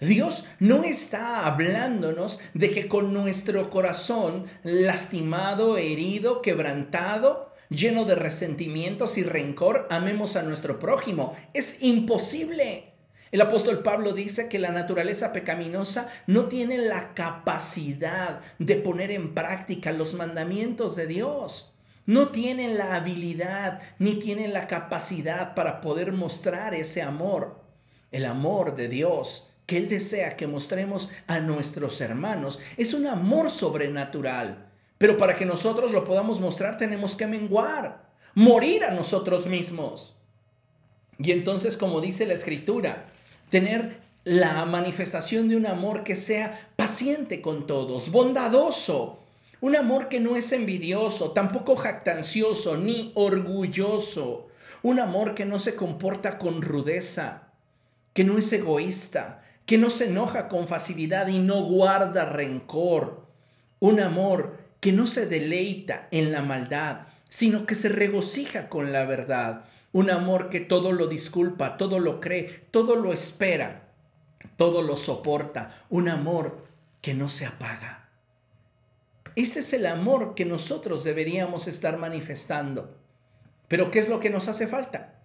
[0.00, 9.16] Dios no está hablándonos de que con nuestro corazón lastimado, herido, quebrantado, lleno de resentimientos
[9.16, 11.36] y rencor, amemos a nuestro prójimo.
[11.54, 12.92] Es imposible.
[13.30, 19.32] El apóstol Pablo dice que la naturaleza pecaminosa no tiene la capacidad de poner en
[19.34, 21.71] práctica los mandamientos de Dios.
[22.06, 27.60] No tienen la habilidad ni tienen la capacidad para poder mostrar ese amor,
[28.10, 32.60] el amor de Dios que Él desea que mostremos a nuestros hermanos.
[32.76, 34.68] Es un amor sobrenatural.
[34.98, 40.16] Pero para que nosotros lo podamos mostrar tenemos que menguar, morir a nosotros mismos.
[41.18, 43.06] Y entonces, como dice la escritura,
[43.50, 49.18] tener la manifestación de un amor que sea paciente con todos, bondadoso,
[49.62, 54.48] un amor que no es envidioso, tampoco jactancioso, ni orgulloso.
[54.82, 57.44] Un amor que no se comporta con rudeza,
[58.12, 63.24] que no es egoísta, que no se enoja con facilidad y no guarda rencor.
[63.78, 69.04] Un amor que no se deleita en la maldad, sino que se regocija con la
[69.04, 69.66] verdad.
[69.92, 73.84] Un amor que todo lo disculpa, todo lo cree, todo lo espera,
[74.56, 75.84] todo lo soporta.
[75.88, 76.66] Un amor
[77.00, 78.01] que no se apaga.
[79.36, 82.98] Ese es el amor que nosotros deberíamos estar manifestando.
[83.68, 85.22] Pero ¿qué es lo que nos hace falta?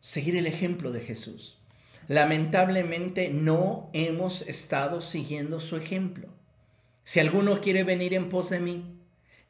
[0.00, 1.58] Seguir el ejemplo de Jesús.
[2.06, 6.28] Lamentablemente no hemos estado siguiendo su ejemplo.
[7.04, 8.98] Si alguno quiere venir en pos de mí,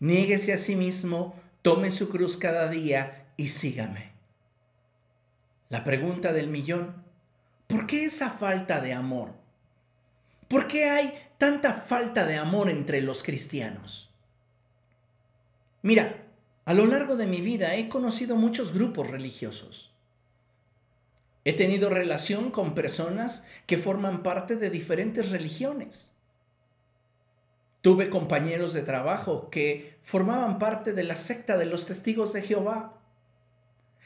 [0.00, 4.12] niéguese a sí mismo, tome su cruz cada día y sígame.
[5.68, 7.04] La pregunta del millón,
[7.66, 9.34] ¿por qué esa falta de amor?
[10.48, 14.10] ¿Por qué hay tanta falta de amor entre los cristianos?
[15.82, 16.24] Mira,
[16.64, 19.94] a lo largo de mi vida he conocido muchos grupos religiosos.
[21.44, 26.12] He tenido relación con personas que forman parte de diferentes religiones.
[27.80, 33.00] Tuve compañeros de trabajo que formaban parte de la secta de los testigos de Jehová.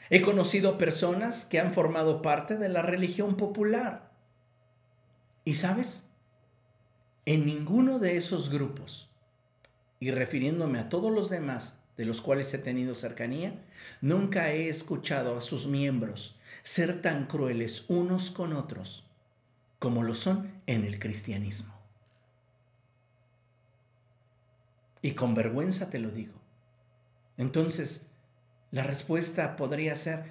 [0.09, 4.11] He conocido personas que han formado parte de la religión popular.
[5.43, 6.12] ¿Y sabes?
[7.25, 9.09] En ninguno de esos grupos,
[9.99, 13.63] y refiriéndome a todos los demás de los cuales he tenido cercanía,
[14.01, 19.05] nunca he escuchado a sus miembros ser tan crueles unos con otros
[19.79, 21.73] como lo son en el cristianismo.
[25.01, 26.39] Y con vergüenza te lo digo.
[27.37, 28.07] Entonces,
[28.71, 30.23] la respuesta podría ser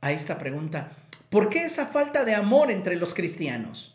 [0.00, 0.92] a esta pregunta,
[1.28, 3.93] ¿por qué esa falta de amor entre los cristianos?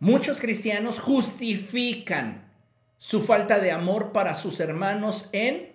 [0.00, 2.50] Muchos cristianos justifican
[2.98, 5.70] su falta de amor para sus hermanos en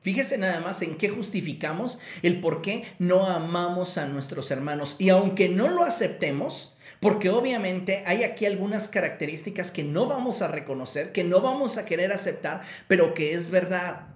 [0.00, 4.96] Fíjese nada más en qué justificamos el por qué no amamos a nuestros hermanos.
[4.98, 10.48] Y aunque no lo aceptemos, porque obviamente hay aquí algunas características que no vamos a
[10.48, 14.06] reconocer, que no vamos a querer aceptar, pero que es verdad.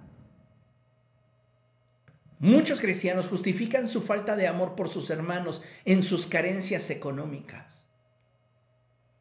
[2.39, 7.85] Muchos cristianos justifican su falta de amor por sus hermanos en sus carencias económicas.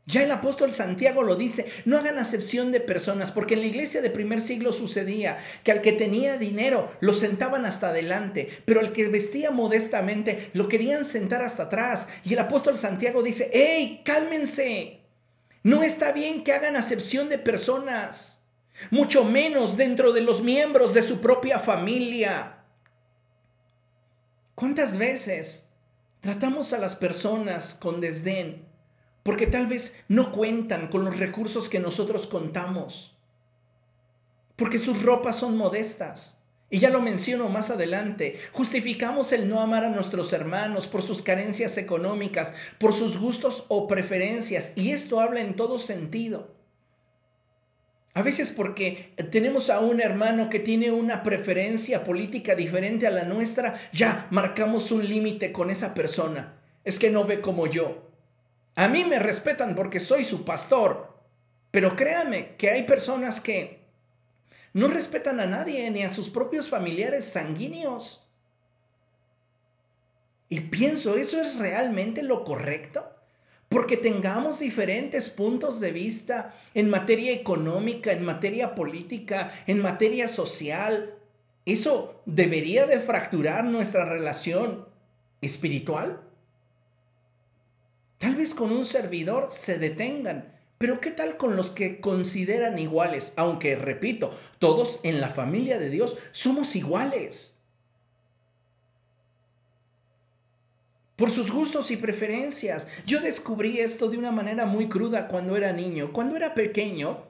[0.04, 4.02] Ya el apóstol Santiago lo dice, no hagan acepción de personas, porque en la iglesia
[4.02, 8.92] de primer siglo sucedía que al que tenía dinero lo sentaban hasta adelante, pero al
[8.92, 12.08] que vestía modestamente lo querían sentar hasta atrás.
[12.24, 15.02] Y el apóstol Santiago dice, ¡Ey, cálmense!
[15.62, 18.44] No está bien que hagan acepción de personas,
[18.90, 22.64] mucho menos dentro de los miembros de su propia familia.
[24.56, 25.68] ¿Cuántas veces
[26.20, 28.71] tratamos a las personas con desdén?
[29.22, 33.16] Porque tal vez no cuentan con los recursos que nosotros contamos,
[34.56, 36.38] porque sus ropas son modestas.
[36.70, 41.20] Y ya lo menciono más adelante, justificamos el no amar a nuestros hermanos por sus
[41.20, 46.48] carencias económicas, por sus gustos o preferencias, y esto habla en todo sentido.
[48.14, 53.24] A veces porque tenemos a un hermano que tiene una preferencia política diferente a la
[53.24, 56.54] nuestra, ya marcamos un límite con esa persona.
[56.84, 58.11] Es que no ve como yo.
[58.74, 61.12] A mí me respetan porque soy su pastor,
[61.70, 63.82] pero créame que hay personas que
[64.72, 68.26] no respetan a nadie ni a sus propios familiares sanguíneos.
[70.48, 73.08] Y pienso, ¿eso es realmente lo correcto?
[73.68, 81.14] Porque tengamos diferentes puntos de vista en materia económica, en materia política, en materia social.
[81.64, 84.86] ¿Eso debería de fracturar nuestra relación
[85.40, 86.20] espiritual?
[88.22, 90.44] Tal vez con un servidor se detengan,
[90.78, 93.32] pero ¿qué tal con los que consideran iguales?
[93.34, 97.58] Aunque, repito, todos en la familia de Dios somos iguales.
[101.16, 102.86] Por sus gustos y preferencias.
[103.06, 106.12] Yo descubrí esto de una manera muy cruda cuando era niño.
[106.12, 107.24] Cuando era pequeño,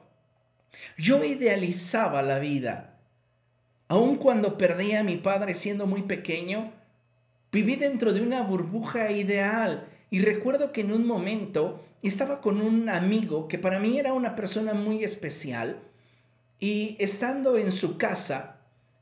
[0.95, 2.99] yo idealizaba la vida.
[3.87, 6.71] Aun cuando perdí a mi padre siendo muy pequeño,
[7.51, 12.87] viví dentro de una burbuja ideal y recuerdo que en un momento estaba con un
[12.87, 15.79] amigo que para mí era una persona muy especial
[16.59, 18.59] y estando en su casa,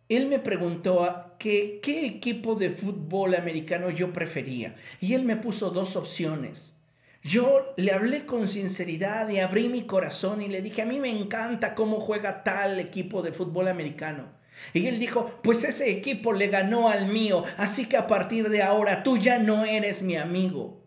[0.07, 5.97] él me preguntó qué equipo de fútbol americano yo prefería y él me puso dos
[5.97, 6.78] opciones.
[7.22, 11.09] Yo le hablé con sinceridad y abrí mi corazón y le dije, a mí me
[11.09, 14.30] encanta cómo juega tal equipo de fútbol americano.
[14.74, 18.64] Y él dijo, pues ese equipo le ganó al mío, así que a partir de
[18.64, 20.80] ahora tú ya no eres mi amigo.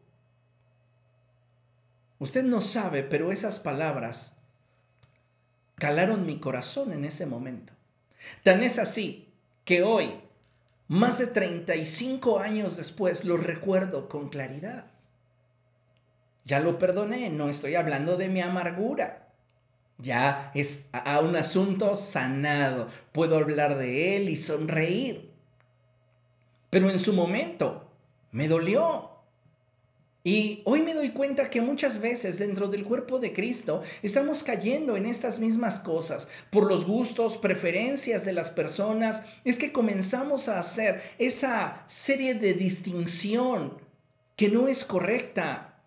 [2.18, 4.36] Usted no sabe, pero esas palabras
[5.76, 7.72] calaron mi corazón en ese momento.
[8.42, 9.28] Tan es así
[9.64, 10.14] que hoy,
[10.88, 14.86] más de 35 años después, lo recuerdo con claridad.
[16.44, 19.28] Ya lo perdoné, no estoy hablando de mi amargura.
[19.98, 22.88] Ya es a un asunto sanado.
[23.12, 25.30] Puedo hablar de él y sonreír.
[26.70, 27.90] Pero en su momento
[28.32, 29.13] me dolió.
[30.26, 34.96] Y hoy me doy cuenta que muchas veces dentro del cuerpo de Cristo estamos cayendo
[34.96, 39.26] en estas mismas cosas por los gustos, preferencias de las personas.
[39.44, 43.76] Es que comenzamos a hacer esa serie de distinción
[44.34, 45.82] que no es correcta.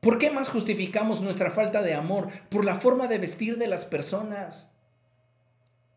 [0.00, 2.28] ¿Por qué más justificamos nuestra falta de amor?
[2.48, 4.72] Por la forma de vestir de las personas.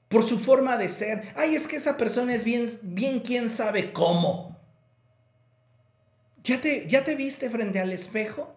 [0.09, 1.31] Por su forma de ser.
[1.37, 4.52] Ay, es que esa persona es bien, bien quién sabe cómo.
[6.43, 8.55] ¿Ya te, ¿Ya te viste frente al espejo?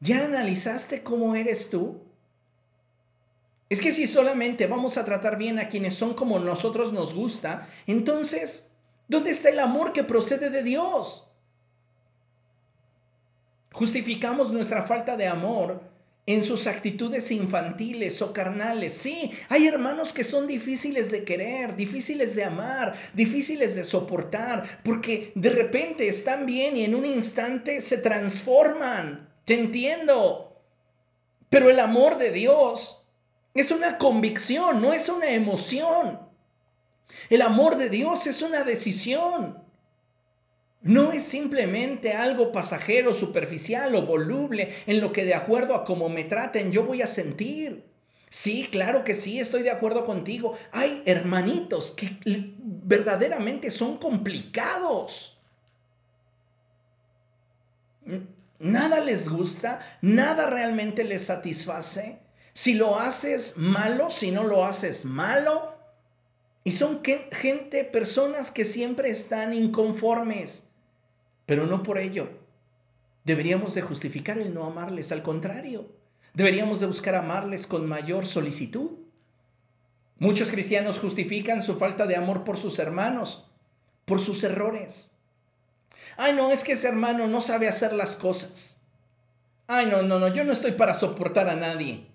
[0.00, 2.02] ¿Ya analizaste cómo eres tú?
[3.68, 7.66] Es que si solamente vamos a tratar bien a quienes son como nosotros nos gusta,
[7.86, 8.70] entonces,
[9.08, 11.28] ¿dónde está el amor que procede de Dios?
[13.72, 15.95] Justificamos nuestra falta de amor
[16.26, 18.92] en sus actitudes infantiles o carnales.
[18.94, 25.30] Sí, hay hermanos que son difíciles de querer, difíciles de amar, difíciles de soportar, porque
[25.36, 29.32] de repente están bien y en un instante se transforman.
[29.44, 30.60] Te entiendo.
[31.48, 33.02] Pero el amor de Dios
[33.54, 36.20] Es una convicción, no es una emoción.
[37.30, 39.65] El amor de Dios es una decisión.
[40.86, 46.08] No es simplemente algo pasajero, superficial o voluble en lo que de acuerdo a cómo
[46.08, 47.84] me traten yo voy a sentir.
[48.30, 50.56] Sí, claro que sí, estoy de acuerdo contigo.
[50.70, 55.40] Hay hermanitos que verdaderamente son complicados.
[58.60, 62.20] Nada les gusta, nada realmente les satisface.
[62.52, 65.74] Si lo haces malo, si no lo haces malo.
[66.62, 70.65] Y son gente, personas que siempre están inconformes.
[71.46, 72.28] Pero no por ello.
[73.24, 75.90] Deberíamos de justificar el no amarles, al contrario.
[76.34, 78.90] Deberíamos de buscar amarles con mayor solicitud.
[80.18, 83.50] Muchos cristianos justifican su falta de amor por sus hermanos,
[84.04, 85.12] por sus errores.
[86.16, 88.82] Ay, no, es que ese hermano no sabe hacer las cosas.
[89.66, 92.06] Ay, no, no, no, yo no estoy para soportar a nadie.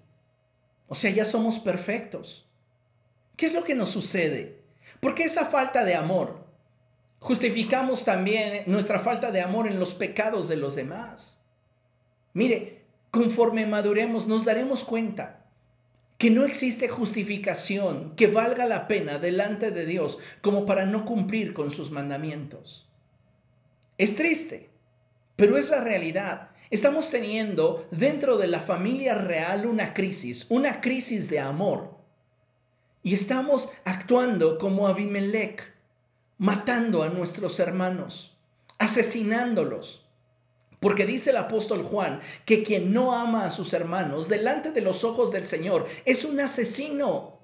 [0.88, 2.48] O sea, ya somos perfectos.
[3.36, 4.62] ¿Qué es lo que nos sucede?
[5.00, 6.41] Porque esa falta de amor
[7.22, 11.46] justificamos también nuestra falta de amor en los pecados de los demás.
[12.34, 15.46] Mire, conforme maduremos nos daremos cuenta
[16.18, 21.54] que no existe justificación que valga la pena delante de Dios como para no cumplir
[21.54, 22.90] con sus mandamientos.
[23.98, 24.70] Es triste,
[25.36, 26.50] pero es la realidad.
[26.72, 31.98] Estamos teniendo dentro de la familia real una crisis, una crisis de amor.
[33.04, 35.71] Y estamos actuando como Abimelech,
[36.42, 38.36] matando a nuestros hermanos,
[38.80, 40.08] asesinándolos.
[40.80, 45.04] Porque dice el apóstol Juan que quien no ama a sus hermanos delante de los
[45.04, 47.38] ojos del Señor es un asesino.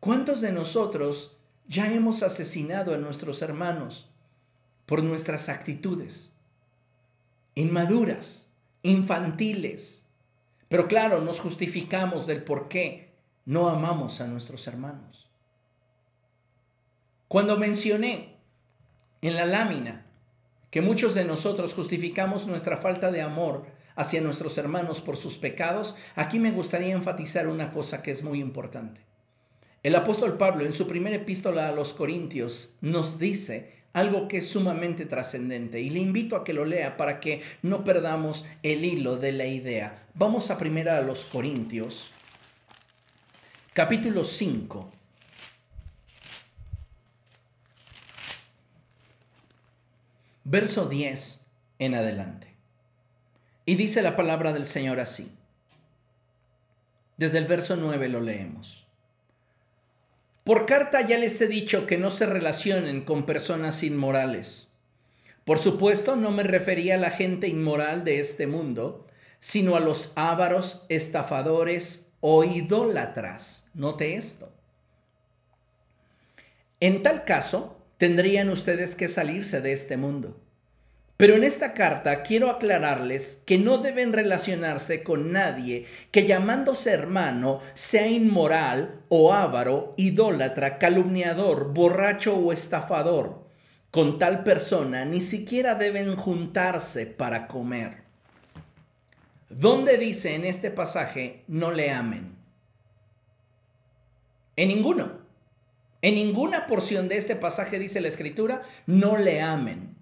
[0.00, 1.36] ¿Cuántos de nosotros
[1.68, 4.10] ya hemos asesinado a nuestros hermanos
[4.86, 6.34] por nuestras actitudes?
[7.54, 8.50] Inmaduras,
[8.82, 10.08] infantiles.
[10.68, 15.29] Pero claro, nos justificamos del por qué no amamos a nuestros hermanos.
[17.30, 18.34] Cuando mencioné
[19.22, 20.04] en la lámina
[20.72, 25.94] que muchos de nosotros justificamos nuestra falta de amor hacia nuestros hermanos por sus pecados,
[26.16, 29.02] aquí me gustaría enfatizar una cosa que es muy importante.
[29.84, 34.48] El apóstol Pablo en su primera epístola a los Corintios nos dice algo que es
[34.48, 39.18] sumamente trascendente y le invito a que lo lea para que no perdamos el hilo
[39.18, 40.04] de la idea.
[40.14, 42.10] Vamos a primera a los Corintios,
[43.72, 44.94] capítulo 5.
[50.44, 51.46] Verso 10
[51.78, 52.56] en adelante.
[53.66, 55.32] Y dice la palabra del Señor así.
[57.16, 58.86] Desde el verso 9 lo leemos.
[60.44, 64.72] Por carta ya les he dicho que no se relacionen con personas inmorales.
[65.44, 69.06] Por supuesto, no me refería a la gente inmoral de este mundo,
[69.38, 73.68] sino a los ávaros, estafadores o idólatras.
[73.74, 74.52] Note esto.
[76.80, 80.40] En tal caso, tendrían ustedes que salirse de este mundo.
[81.18, 87.60] Pero en esta carta quiero aclararles que no deben relacionarse con nadie que llamándose hermano
[87.74, 93.44] sea inmoral o avaro, idólatra, calumniador, borracho o estafador.
[93.90, 97.98] Con tal persona ni siquiera deben juntarse para comer.
[99.50, 102.34] ¿Dónde dice en este pasaje no le amen?
[104.56, 105.20] En ninguno.
[106.02, 109.96] En ninguna porción de este pasaje dice la escritura, no le amen.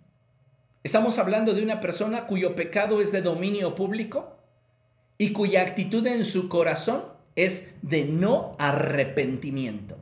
[0.85, 4.39] Estamos hablando de una persona cuyo pecado es de dominio público
[5.19, 7.03] y cuya actitud en su corazón
[7.35, 9.99] es de no arrepentimiento.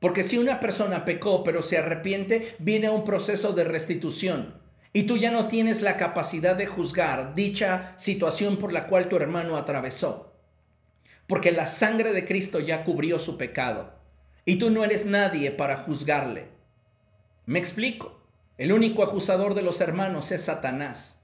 [0.00, 4.60] Porque si una persona pecó pero se arrepiente, viene un proceso de restitución.
[4.92, 9.16] Y tú ya no tienes la capacidad de juzgar dicha situación por la cual tu
[9.16, 10.32] hermano atravesó.
[11.28, 13.95] Porque la sangre de Cristo ya cubrió su pecado
[14.46, 16.46] y tú no eres nadie para juzgarle.
[17.44, 18.22] Me explico.
[18.56, 21.20] El único acusador de los hermanos es Satanás.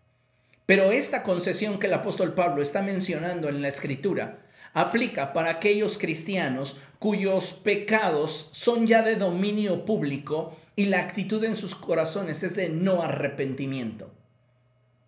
[0.66, 4.41] Pero esta concesión que el apóstol Pablo está mencionando en la escritura
[4.75, 11.57] aplica para aquellos cristianos cuyos pecados son ya de dominio público y la actitud en
[11.57, 14.12] sus corazones es de no arrepentimiento.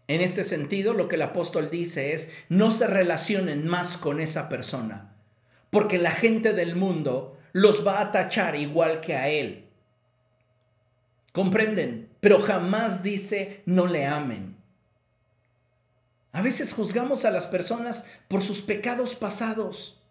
[0.06, 4.50] En este sentido, lo que el apóstol dice es, no se relacionen más con esa
[4.50, 5.16] persona,
[5.70, 9.64] porque la gente del mundo los va a tachar igual que a él.
[11.32, 12.10] ¿Comprenden?
[12.20, 14.56] Pero jamás dice no le amen.
[16.32, 20.02] A veces juzgamos a las personas por sus pecados pasados.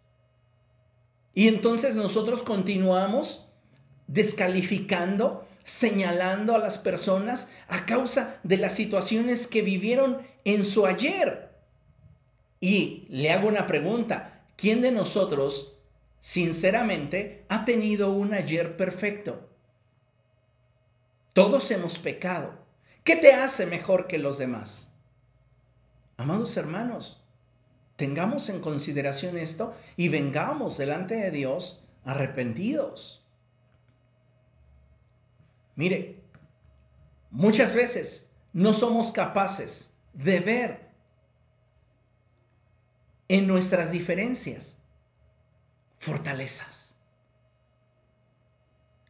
[1.34, 3.50] Y entonces nosotros continuamos
[4.08, 11.50] descalificando, señalando a las personas a causa de las situaciones que vivieron en su ayer.
[12.62, 14.46] Y le hago una pregunta.
[14.56, 15.73] ¿Quién de nosotros,
[16.24, 19.50] sinceramente, ha tenido un ayer perfecto?
[21.34, 22.66] Todos hemos pecado.
[23.04, 24.94] ¿Qué te hace mejor que los demás?
[26.16, 27.28] Amados hermanos,
[27.98, 33.28] tengamos en consideración esto y vengamos delante de Dios arrepentidos.
[35.76, 36.24] Mire,
[37.32, 40.90] muchas veces no somos capaces de ver
[43.28, 44.83] en nuestras diferencias
[46.04, 46.96] fortalezas.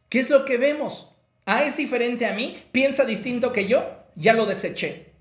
[0.08, 1.14] ¿Qué es lo que vemos?
[1.44, 3.84] Ah, es diferente a mí, piensa distinto que yo,
[4.14, 5.12] ya lo deseché.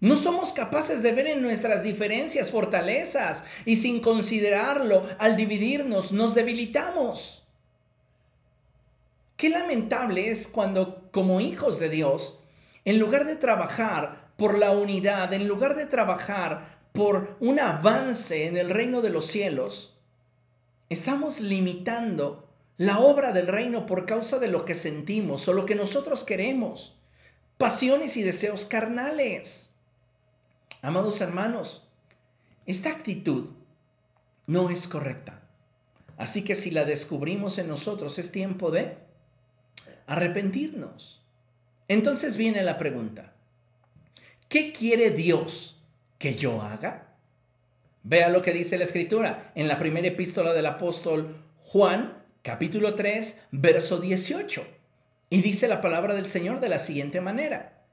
[0.00, 6.34] No somos capaces de ver en nuestras diferencias fortalezas y sin considerarlo, al dividirnos, nos
[6.34, 7.44] debilitamos.
[9.36, 12.40] Qué lamentable es cuando, como hijos de Dios,
[12.84, 18.56] en lugar de trabajar por la unidad, en lugar de trabajar por un avance en
[18.56, 19.91] el reino de los cielos,
[20.92, 25.74] estamos limitando la obra del reino por causa de lo que sentimos o lo que
[25.74, 26.98] nosotros queremos,
[27.58, 29.74] pasiones y deseos carnales.
[30.80, 31.88] Amados hermanos,
[32.66, 33.50] esta actitud
[34.46, 35.42] no es correcta.
[36.16, 38.96] Así que si la descubrimos en nosotros, es tiempo de
[40.06, 41.24] arrepentirnos.
[41.88, 43.32] Entonces viene la pregunta,
[44.48, 45.80] ¿qué quiere Dios
[46.18, 47.11] que yo haga?
[48.04, 53.46] Vea lo que dice la escritura en la primera epístola del apóstol Juan, capítulo 3,
[53.52, 54.66] verso 18.
[55.30, 57.84] Y dice la palabra del Señor de la siguiente manera.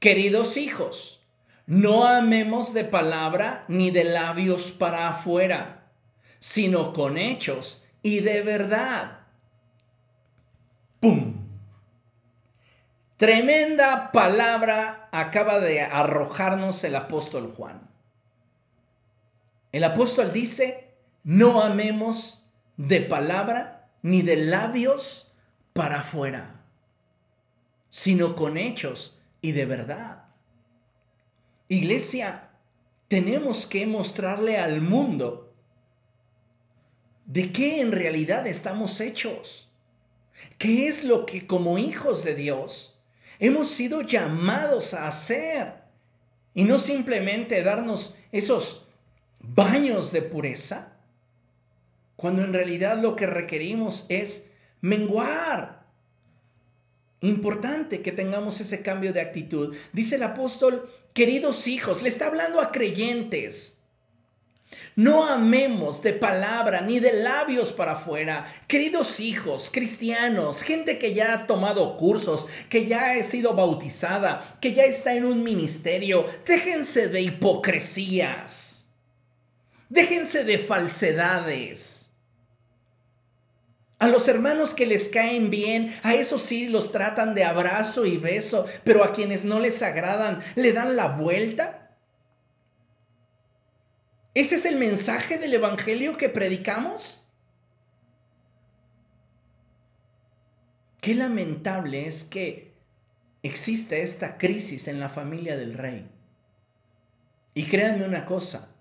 [0.00, 1.24] Queridos hijos,
[1.66, 5.90] no amemos de palabra ni de labios para afuera,
[6.38, 9.20] sino con hechos y de verdad.
[11.00, 11.44] ¡Pum!
[13.16, 17.93] Tremenda palabra acaba de arrojarnos el apóstol Juan.
[19.74, 20.92] El apóstol dice,
[21.24, 22.46] no amemos
[22.76, 25.34] de palabra ni de labios
[25.72, 26.64] para afuera,
[27.90, 30.26] sino con hechos y de verdad.
[31.66, 32.50] Iglesia,
[33.08, 35.52] tenemos que mostrarle al mundo
[37.26, 39.72] de qué en realidad estamos hechos.
[40.56, 43.00] ¿Qué es lo que como hijos de Dios
[43.40, 45.82] hemos sido llamados a hacer?
[46.54, 48.83] Y no simplemente darnos esos
[49.48, 50.96] baños de pureza,
[52.16, 55.84] cuando en realidad lo que requerimos es menguar.
[57.20, 59.74] Importante que tengamos ese cambio de actitud.
[59.92, 63.78] Dice el apóstol, queridos hijos, le está hablando a creyentes.
[64.96, 68.46] No amemos de palabra ni de labios para afuera.
[68.66, 74.72] Queridos hijos, cristianos, gente que ya ha tomado cursos, que ya ha sido bautizada, que
[74.72, 78.73] ya está en un ministerio, déjense de hipocresías.
[79.88, 82.04] Déjense de falsedades.
[83.98, 88.18] A los hermanos que les caen bien, a esos sí los tratan de abrazo y
[88.18, 91.96] beso, pero a quienes no les agradan, le dan la vuelta.
[94.34, 97.30] ¿Ese es el mensaje del Evangelio que predicamos?
[101.00, 102.74] Qué lamentable es que
[103.42, 106.10] existe esta crisis en la familia del rey.
[107.54, 108.73] Y créanme una cosa,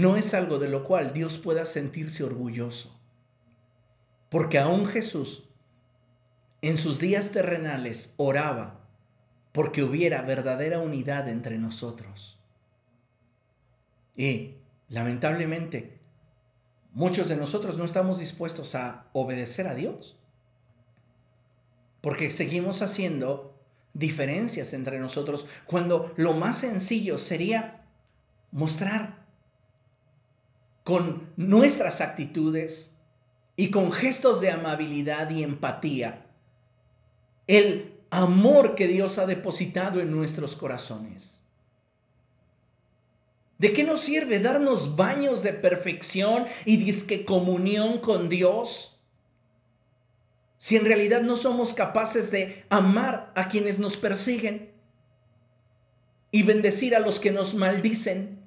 [0.00, 2.98] no es algo de lo cual Dios pueda sentirse orgulloso.
[4.30, 5.44] Porque aún Jesús
[6.62, 8.80] en sus días terrenales oraba
[9.52, 12.38] porque hubiera verdadera unidad entre nosotros.
[14.16, 14.54] Y
[14.88, 15.98] lamentablemente,
[16.92, 20.18] muchos de nosotros no estamos dispuestos a obedecer a Dios.
[22.00, 23.54] Porque seguimos haciendo
[23.92, 27.84] diferencias entre nosotros cuando lo más sencillo sería
[28.50, 29.19] mostrar
[30.84, 32.90] con nuestras actitudes,
[33.60, 36.24] y con gestos de amabilidad y empatía
[37.46, 41.42] el amor que Dios ha depositado en nuestros corazones.
[43.58, 48.98] ¿De qué nos sirve darnos baños de perfección y disque comunión con Dios?
[50.56, 54.72] Si en realidad no somos capaces de amar a quienes nos persiguen
[56.30, 58.39] y bendecir a los que nos maldicen.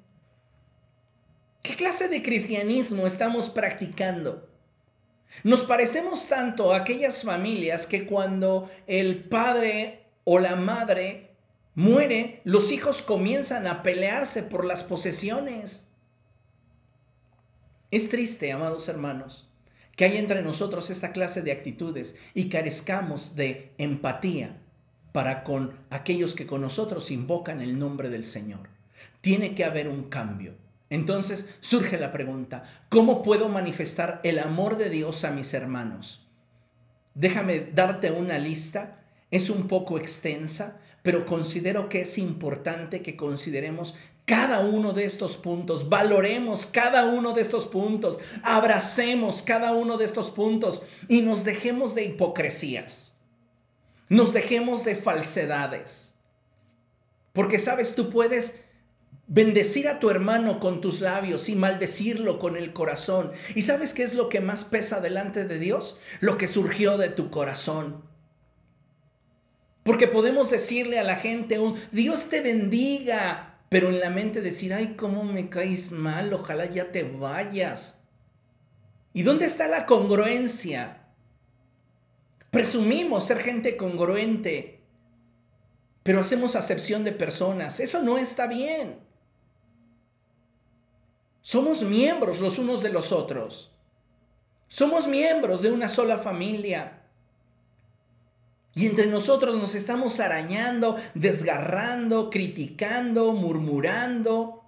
[1.64, 4.46] ¿Qué clase de cristianismo estamos practicando?
[5.44, 11.30] Nos parecemos tanto a aquellas familias que cuando el padre o la madre
[11.74, 15.88] muere, los hijos comienzan a pelearse por las posesiones.
[17.90, 19.48] Es triste, amados hermanos,
[19.96, 24.60] que haya entre nosotros esta clase de actitudes y carezcamos de empatía
[25.12, 28.68] para con aquellos que con nosotros invocan el nombre del Señor.
[29.22, 30.62] Tiene que haber un cambio
[30.94, 36.28] Entonces surge la pregunta, ¿cómo puedo manifestar el amor de Dios a mis hermanos?
[37.14, 43.96] Déjame darte una lista, es un poco extensa, pero considero que es importante que consideremos
[44.24, 50.04] cada uno de estos puntos, valoremos cada uno de estos puntos, abracemos cada uno de
[50.04, 53.18] estos puntos y nos dejemos de hipocresías,
[54.08, 56.20] nos dejemos de falsedades.
[57.32, 58.63] Porque sabes, tú puedes
[59.34, 63.32] Bendecir a tu hermano con tus labios y maldecirlo con el corazón.
[63.56, 65.98] ¿Y sabes qué es lo que más pesa delante de Dios?
[66.20, 68.04] Lo que surgió de tu corazón.
[69.82, 74.72] Porque podemos decirle a la gente un Dios te bendiga, pero en la mente decir,
[74.72, 78.04] ay, cómo me caes mal, ojalá ya te vayas.
[79.12, 81.08] ¿Y dónde está la congruencia?
[82.52, 84.80] Presumimos ser gente congruente,
[86.04, 87.80] pero hacemos acepción de personas.
[87.80, 89.03] Eso no está bien.
[91.44, 93.70] Somos miembros los unos de los otros.
[94.66, 97.02] Somos miembros de una sola familia.
[98.74, 104.64] Y entre nosotros nos estamos arañando, desgarrando, criticando, murmurando.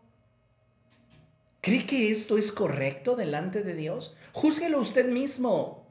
[1.62, 4.14] ¿Cree que esto es correcto delante de Dios?
[4.34, 5.86] Júzguelo usted mismo.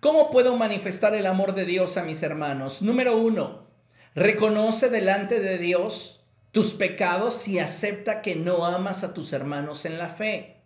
[0.00, 2.80] ¿Cómo puedo manifestar el amor de Dios a mis hermanos?
[2.80, 3.66] Número uno,
[4.14, 6.15] reconoce delante de Dios
[6.56, 10.56] tus pecados y acepta que no amas a tus hermanos en la fe.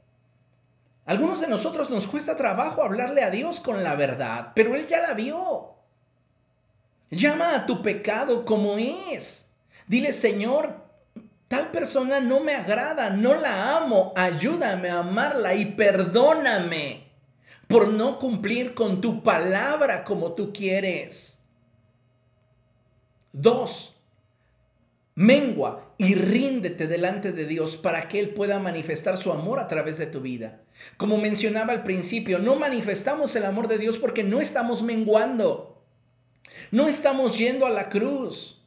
[1.04, 5.00] Algunos de nosotros nos cuesta trabajo hablarle a Dios con la verdad, pero Él ya
[5.00, 5.74] la vio.
[7.10, 9.50] Llama a tu pecado como es.
[9.88, 10.76] Dile, Señor,
[11.48, 17.10] tal persona no me agrada, no la amo, ayúdame a amarla y perdóname
[17.66, 21.42] por no cumplir con tu palabra como tú quieres.
[23.32, 23.99] Dos,
[25.14, 29.98] Mengua y ríndete delante de Dios para que Él pueda manifestar su amor a través
[29.98, 30.62] de tu vida.
[30.96, 35.84] Como mencionaba al principio, no manifestamos el amor de Dios porque no estamos menguando.
[36.70, 38.62] No estamos yendo a la cruz.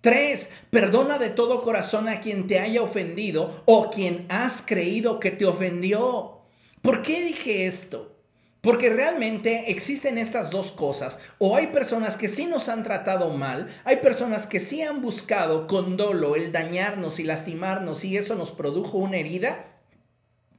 [0.00, 5.32] Tres, perdona de todo corazón a quien te haya ofendido o quien has creído que
[5.32, 6.38] te ofendió.
[6.82, 8.17] ¿Por qué dije esto?
[8.60, 11.20] Porque realmente existen estas dos cosas.
[11.38, 15.66] O hay personas que sí nos han tratado mal, hay personas que sí han buscado
[15.66, 19.66] con dolo el dañarnos y lastimarnos y eso nos produjo una herida.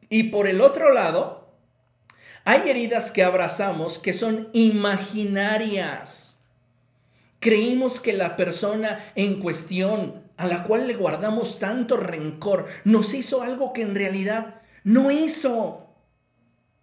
[0.09, 1.49] Y por el otro lado,
[2.45, 6.39] hay heridas que abrazamos que son imaginarias.
[7.39, 13.41] Creímos que la persona en cuestión a la cual le guardamos tanto rencor nos hizo
[13.41, 15.88] algo que en realidad no hizo.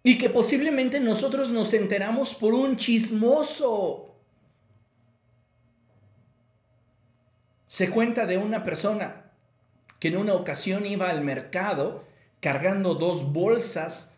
[0.07, 4.15] Y que posiblemente nosotros nos enteramos por un chismoso.
[7.67, 9.33] Se cuenta de una persona
[9.99, 12.05] que en una ocasión iba al mercado
[12.39, 14.15] cargando dos bolsas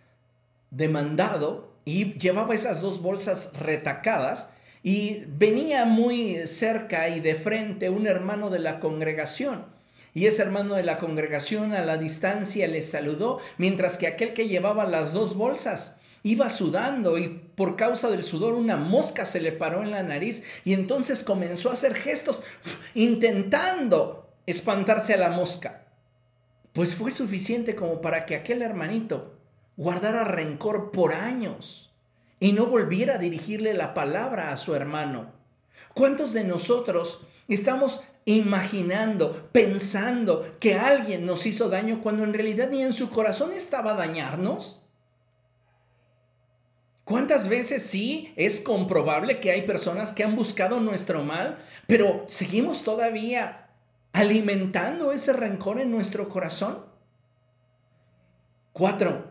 [0.69, 7.89] de mandado y llevaba esas dos bolsas retacadas y venía muy cerca y de frente
[7.89, 9.78] un hermano de la congregación
[10.13, 14.47] y ese hermano de la congregación a la distancia le saludó, mientras que aquel que
[14.47, 19.51] llevaba las dos bolsas iba sudando y por causa del sudor una mosca se le
[19.51, 22.43] paró en la nariz y entonces comenzó a hacer gestos
[22.93, 25.85] intentando espantarse a la mosca.
[26.73, 29.37] Pues fue suficiente como para que aquel hermanito
[29.77, 31.93] guardara rencor por años
[32.39, 35.31] y no volviera a dirigirle la palabra a su hermano.
[35.93, 38.03] ¿Cuántos de nosotros estamos
[38.37, 43.93] imaginando, pensando que alguien nos hizo daño cuando en realidad ni en su corazón estaba
[43.93, 44.85] dañarnos?
[47.03, 51.57] ¿Cuántas veces sí es comprobable que hay personas que han buscado nuestro mal,
[51.87, 53.69] pero seguimos todavía
[54.13, 56.85] alimentando ese rencor en nuestro corazón?
[58.73, 59.25] Cuatro,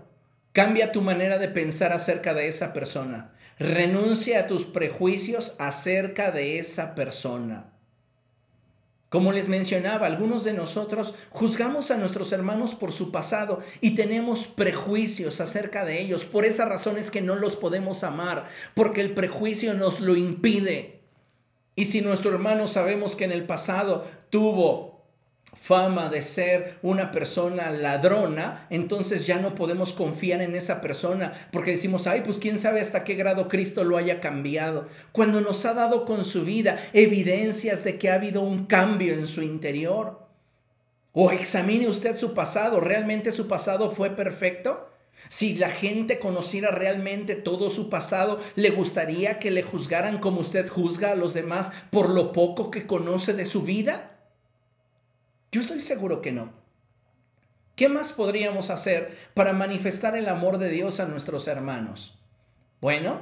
[0.53, 3.33] cambia tu manera de pensar acerca de esa persona.
[3.61, 7.78] Renuncia a tus prejuicios acerca de esa persona.
[9.09, 14.47] Como les mencionaba, algunos de nosotros juzgamos a nuestros hermanos por su pasado y tenemos
[14.47, 16.27] prejuicios acerca de ellos.
[16.27, 21.01] Por esa razón es que no los podemos amar, porque el prejuicio nos lo impide.
[21.75, 24.88] Y si nuestro hermano sabemos que en el pasado tuvo
[25.69, 31.73] fama de ser una persona ladrona, entonces ya no podemos confiar en esa persona porque
[31.73, 34.89] decimos, ay, pues quién sabe hasta qué grado Cristo lo haya cambiado.
[35.13, 39.27] Cuando nos ha dado con su vida evidencias de que ha habido un cambio en
[39.27, 40.27] su interior.
[41.13, 44.89] O examine usted su pasado, ¿realmente su pasado fue perfecto?
[45.29, 50.67] Si la gente conociera realmente todo su pasado, ¿le gustaría que le juzgaran como usted
[50.67, 54.18] juzga a los demás por lo poco que conoce de su vida?
[55.51, 56.53] Yo estoy seguro que no.
[57.77, 62.19] ¿Qué más podríamos hacer para manifestar el amor de Dios a nuestros hermanos?
[62.81, 63.21] Bueno,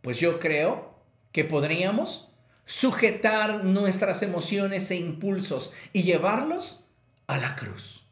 [0.00, 0.94] pues yo creo
[1.32, 2.32] que podríamos
[2.64, 6.88] sujetar nuestras emociones e impulsos y llevarlos
[7.26, 8.06] a la cruz.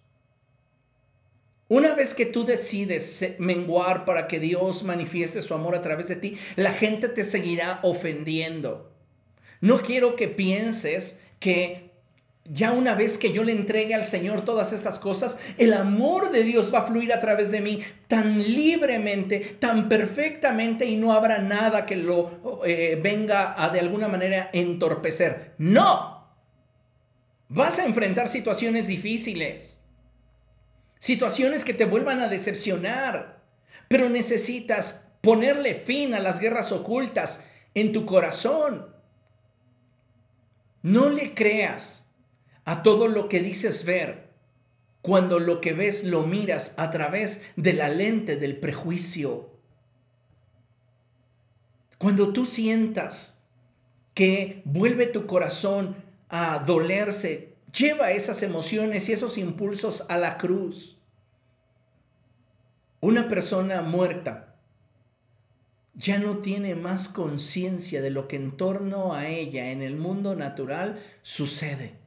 [1.69, 6.17] Una vez que tú decides menguar para que Dios manifieste su amor a través de
[6.17, 8.93] ti, la gente te seguirá ofendiendo.
[9.63, 11.92] No quiero que pienses que
[12.45, 16.43] ya una vez que yo le entregue al Señor todas estas cosas, el amor de
[16.43, 21.39] Dios va a fluir a través de mí tan libremente, tan perfectamente y no habrá
[21.39, 25.55] nada que lo eh, venga a de alguna manera entorpecer.
[25.59, 26.27] No.
[27.49, 29.79] Vas a enfrentar situaciones difíciles,
[30.99, 33.41] situaciones que te vuelvan a decepcionar,
[33.87, 38.89] pero necesitas ponerle fin a las guerras ocultas en tu corazón.
[40.83, 42.12] No le creas
[42.65, 44.31] a todo lo que dices ver
[45.03, 49.51] cuando lo que ves lo miras a través de la lente del prejuicio.
[51.99, 53.43] Cuando tú sientas
[54.15, 55.97] que vuelve tu corazón
[56.29, 60.99] a dolerse, lleva esas emociones y esos impulsos a la cruz.
[63.01, 64.55] Una persona muerta
[65.95, 70.37] ya no tiene más conciencia de lo que en torno a ella en el mundo
[70.37, 72.02] natural sucede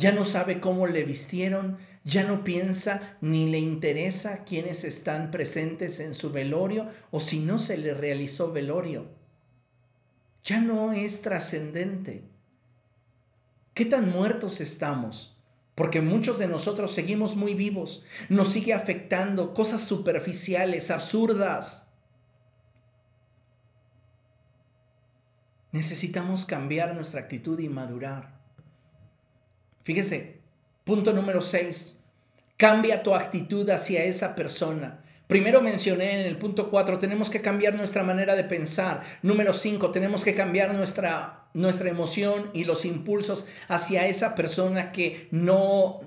[0.00, 6.00] ya no sabe cómo le vistieron, ya no piensa ni le interesa quiénes están presentes
[6.00, 9.08] en su velorio o si no se le realizó velorio.
[10.42, 12.24] Ya no es trascendente.
[13.74, 15.36] ¿Qué tan muertos estamos?
[15.74, 18.02] Porque muchos de nosotros seguimos muy vivos.
[18.30, 21.92] Nos sigue afectando cosas superficiales, absurdas.
[25.72, 28.39] Necesitamos cambiar nuestra actitud y madurar.
[29.90, 30.36] Fíjese,
[30.84, 32.00] punto número 6.
[32.56, 35.02] Cambia tu actitud hacia esa persona.
[35.26, 39.02] Primero mencioné en el punto 4, tenemos que cambiar nuestra manera de pensar.
[39.22, 45.26] Número 5, tenemos que cambiar nuestra, nuestra emoción y los impulsos hacia esa persona que
[45.32, 46.02] no,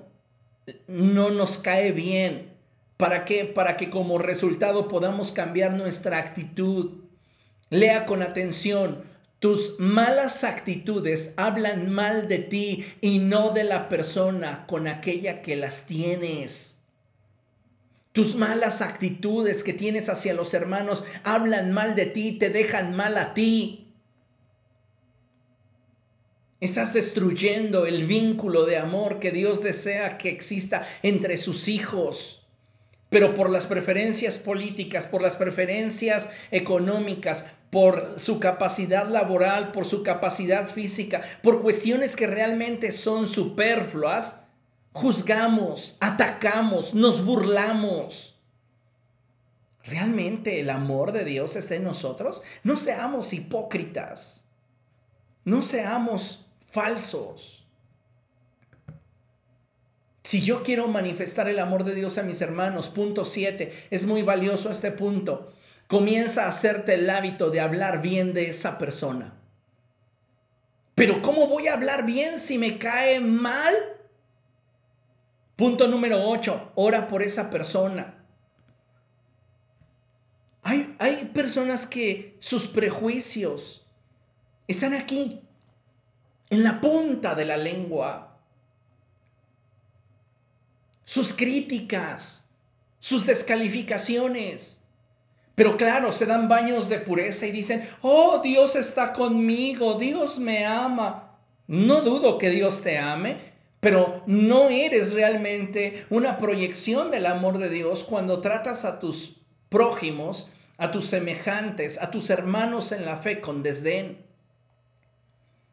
[0.88, 2.54] no nos cae bien.
[2.96, 3.44] ¿Para qué?
[3.44, 7.02] Para que como resultado podamos cambiar nuestra actitud.
[7.68, 9.04] Lea con atención.
[9.44, 15.54] Tus malas actitudes hablan mal de ti y no de la persona con aquella que
[15.54, 16.78] las tienes.
[18.12, 23.18] Tus malas actitudes que tienes hacia los hermanos hablan mal de ti, te dejan mal
[23.18, 23.92] a ti.
[26.60, 32.43] Estás destruyendo el vínculo de amor que Dios desea que exista entre sus hijos
[33.14, 40.02] pero por las preferencias políticas, por las preferencias económicas, por su capacidad laboral, por su
[40.02, 44.48] capacidad física, por cuestiones que realmente son superfluas,
[44.92, 48.34] juzgamos, atacamos, nos burlamos.
[49.84, 52.42] ¿Realmente el amor de Dios está en nosotros?
[52.64, 54.48] No seamos hipócritas,
[55.44, 57.63] no seamos falsos.
[60.24, 64.22] Si yo quiero manifestar el amor de Dios a mis hermanos, punto 7, es muy
[64.22, 65.52] valioso este punto.
[65.86, 69.34] Comienza a hacerte el hábito de hablar bien de esa persona.
[70.94, 73.74] Pero ¿cómo voy a hablar bien si me cae mal?
[75.56, 78.24] Punto número 8, ora por esa persona.
[80.62, 83.86] Hay, hay personas que sus prejuicios
[84.66, 85.42] están aquí,
[86.48, 88.33] en la punta de la lengua
[91.04, 92.48] sus críticas,
[92.98, 94.82] sus descalificaciones.
[95.54, 100.64] Pero claro, se dan baños de pureza y dicen, oh, Dios está conmigo, Dios me
[100.64, 101.36] ama.
[101.66, 103.38] No dudo que Dios te ame,
[103.80, 109.36] pero no eres realmente una proyección del amor de Dios cuando tratas a tus
[109.68, 114.24] prójimos, a tus semejantes, a tus hermanos en la fe con desdén.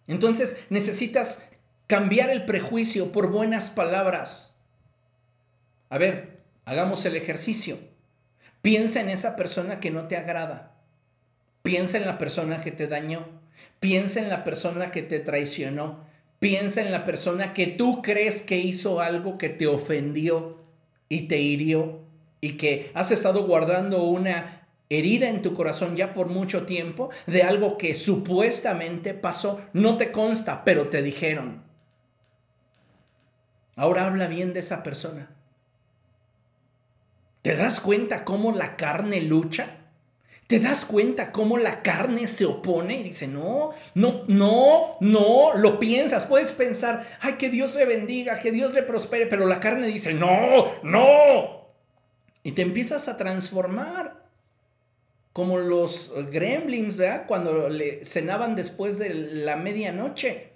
[0.08, 1.50] Entonces necesitas
[1.88, 4.51] cambiar el prejuicio por buenas palabras.
[5.92, 7.78] A ver, hagamos el ejercicio.
[8.62, 10.72] Piensa en esa persona que no te agrada.
[11.64, 13.26] Piensa en la persona que te dañó.
[13.82, 16.06] Piensa en la persona que te traicionó.
[16.40, 20.64] Piensa en la persona que tú crees que hizo algo que te ofendió
[21.10, 22.00] y te hirió
[22.40, 27.44] y que has estado guardando una herida en tu corazón ya por mucho tiempo de
[27.44, 29.60] algo que supuestamente pasó.
[29.74, 31.64] No te consta, pero te dijeron.
[33.76, 35.41] Ahora habla bien de esa persona.
[37.42, 39.78] ¿Te das cuenta cómo la carne lucha?
[40.52, 45.80] ¿Te das cuenta cómo la carne se opone y dice, no, no, no, no, lo
[45.80, 49.88] piensas, puedes pensar, ay, que Dios le bendiga, que Dios le prospere, pero la carne
[49.88, 51.70] dice, no, no.
[52.44, 54.26] Y te empiezas a transformar
[55.32, 57.26] como los gremlins, ¿verdad?
[57.28, 60.51] Cuando le cenaban después de la medianoche.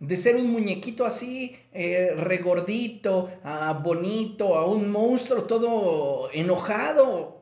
[0.00, 7.40] De ser un muñequito así, eh, regordito, a bonito, a un monstruo todo enojado,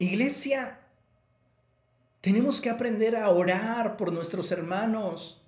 [0.00, 0.78] Iglesia,
[2.20, 5.42] tenemos que aprender a orar por nuestros hermanos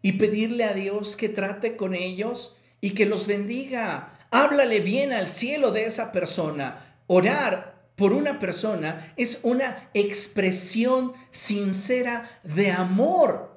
[0.00, 4.18] y pedirle a Dios que trate con ellos y que los bendiga.
[4.30, 6.96] Háblale bien al cielo de esa persona.
[7.06, 13.55] Orar por una persona es una expresión sincera de amor.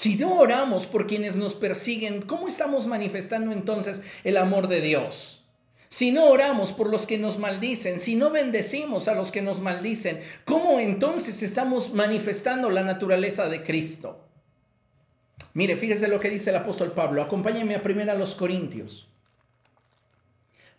[0.00, 5.44] Si no oramos por quienes nos persiguen, ¿cómo estamos manifestando entonces el amor de Dios?
[5.90, 9.60] si no oramos por los que nos maldicen, si no bendecimos a los que nos
[9.60, 14.24] maldicen, ¿cómo entonces estamos manifestando la naturaleza de Cristo?
[15.52, 17.20] Mire, fíjese lo que dice el apóstol Pablo.
[17.20, 19.08] Acompáñenme a primera a los Corintios.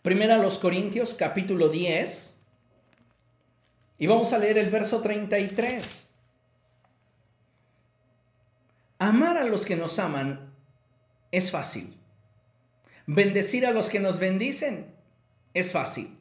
[0.01, 2.37] Primera a los Corintios, capítulo 10.
[3.99, 6.07] Y vamos a leer el verso 33.
[9.01, 10.53] Amar a los que nos aman
[11.31, 11.97] es fácil.
[13.07, 14.93] Bendecir a los que nos bendicen
[15.55, 16.19] es fácil,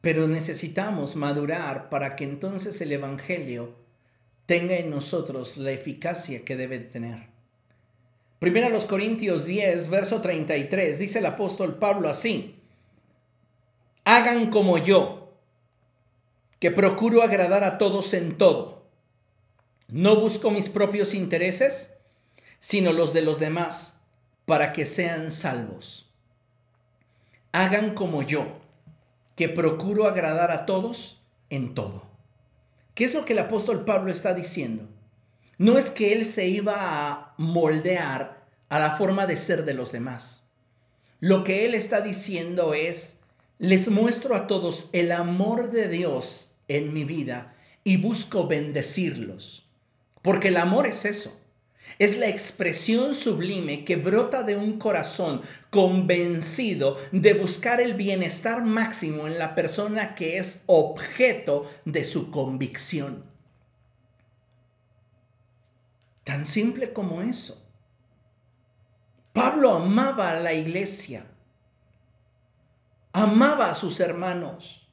[0.00, 3.74] pero necesitamos madurar para que entonces el Evangelio
[4.46, 7.26] tenga en nosotros la eficacia que debe tener.
[8.38, 12.54] Primero los Corintios 10, verso 33, dice el apóstol Pablo así,
[14.04, 15.34] hagan como yo,
[16.60, 18.75] que procuro agradar a todos en todo.
[19.88, 21.98] No busco mis propios intereses,
[22.58, 24.02] sino los de los demás,
[24.44, 26.06] para que sean salvos
[27.56, 28.48] hagan como yo,
[29.34, 32.04] que procuro agradar a todos en todo.
[32.94, 34.86] ¿Qué es lo que el apóstol Pablo está diciendo?
[35.56, 39.90] No es que él se iba a moldear a la forma de ser de los
[39.92, 40.44] demás.
[41.20, 43.20] Lo que él está diciendo es,
[43.58, 49.65] les muestro a todos el amor de Dios en mi vida y busco bendecirlos.
[50.26, 51.40] Porque el amor es eso.
[52.00, 59.28] Es la expresión sublime que brota de un corazón convencido de buscar el bienestar máximo
[59.28, 63.24] en la persona que es objeto de su convicción.
[66.24, 67.64] Tan simple como eso.
[69.32, 71.24] Pablo amaba a la iglesia,
[73.12, 74.85] amaba a sus hermanos.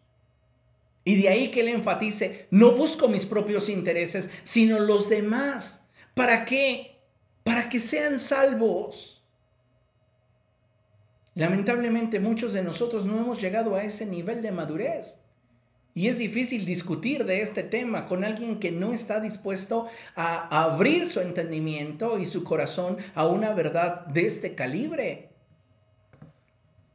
[1.06, 5.90] Y de ahí que él enfatice, no busco mis propios intereses, sino los demás.
[6.14, 6.94] ¿Para qué?
[7.44, 9.22] para que sean salvos.
[11.36, 15.20] Lamentablemente muchos de nosotros no hemos llegado a ese nivel de madurez.
[15.96, 21.08] Y es difícil discutir de este tema con alguien que no está dispuesto a abrir
[21.08, 25.30] su entendimiento y su corazón a una verdad de este calibre.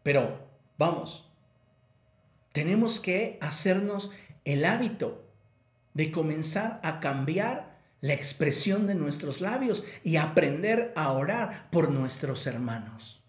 [0.02, 0.40] Pero
[0.78, 1.27] vamos,
[2.52, 4.12] tenemos que hacernos
[4.44, 5.24] el hábito
[5.94, 12.46] de comenzar a cambiar la expresión de nuestros labios y aprender a orar por nuestros
[12.46, 13.20] hermanos.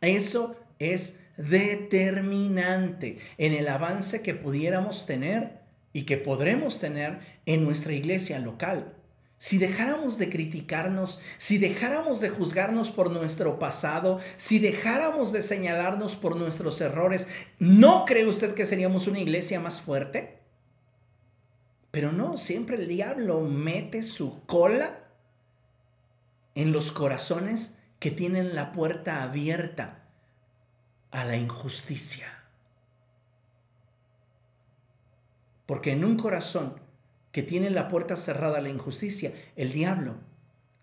[0.00, 5.60] Eso es determinante en el avance que pudiéramos tener
[5.92, 8.94] y que podremos tener en nuestra iglesia local.
[9.42, 16.14] Si dejáramos de criticarnos, si dejáramos de juzgarnos por nuestro pasado, si dejáramos de señalarnos
[16.14, 17.26] por nuestros errores,
[17.58, 20.38] ¿no cree usted que seríamos una iglesia más fuerte?
[21.90, 25.00] Pero no, siempre el diablo mete su cola
[26.54, 30.04] en los corazones que tienen la puerta abierta
[31.10, 32.28] a la injusticia.
[35.66, 36.81] Porque en un corazón
[37.32, 40.16] que tiene la puerta cerrada a la injusticia, el diablo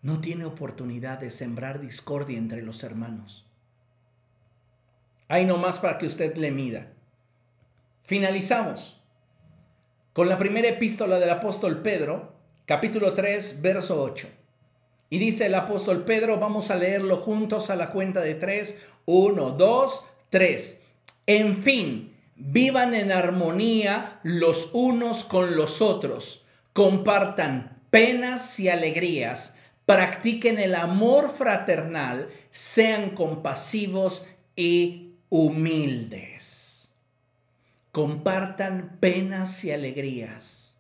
[0.02, 3.46] no tiene oportunidad de sembrar discordia entre los hermanos.
[5.28, 6.92] Hay nomás para que usted le mida.
[8.04, 9.00] Finalizamos
[10.14, 12.34] con la primera epístola del apóstol Pedro,
[12.66, 14.28] capítulo 3, verso 8.
[15.12, 19.52] Y dice el apóstol Pedro, vamos a leerlo juntos a la cuenta de 3, 1,
[19.52, 20.82] 2, 3.
[21.28, 22.09] En fin,
[22.40, 31.30] vivan en armonía los unos con los otros, compartan penas y alegrías, practiquen el amor
[31.30, 36.60] fraternal, sean compasivos y humildes
[37.92, 40.78] compartan penas y alegrías,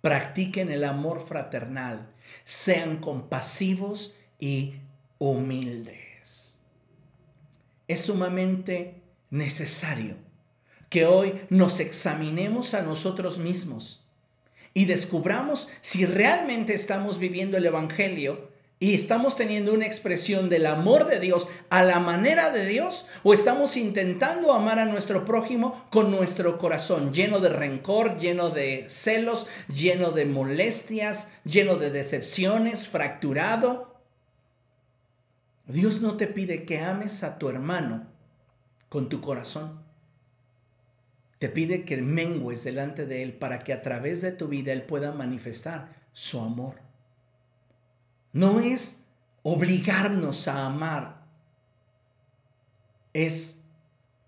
[0.00, 2.12] practiquen el amor fraternal,
[2.44, 4.76] sean compasivos y
[5.18, 6.58] humildes.
[7.88, 10.16] Es sumamente necesario
[10.88, 14.04] que hoy nos examinemos a nosotros mismos
[14.74, 21.06] y descubramos si realmente estamos viviendo el Evangelio y estamos teniendo una expresión del amor
[21.06, 26.10] de Dios a la manera de Dios o estamos intentando amar a nuestro prójimo con
[26.10, 33.96] nuestro corazón lleno de rencor, lleno de celos, lleno de molestias, lleno de decepciones, fracturado.
[35.64, 38.06] Dios no te pide que ames a tu hermano
[38.90, 39.85] con tu corazón.
[41.38, 44.84] Te pide que mengues delante de Él para que a través de tu vida Él
[44.84, 46.80] pueda manifestar su amor.
[48.32, 49.04] No es
[49.42, 51.26] obligarnos a amar,
[53.12, 53.64] es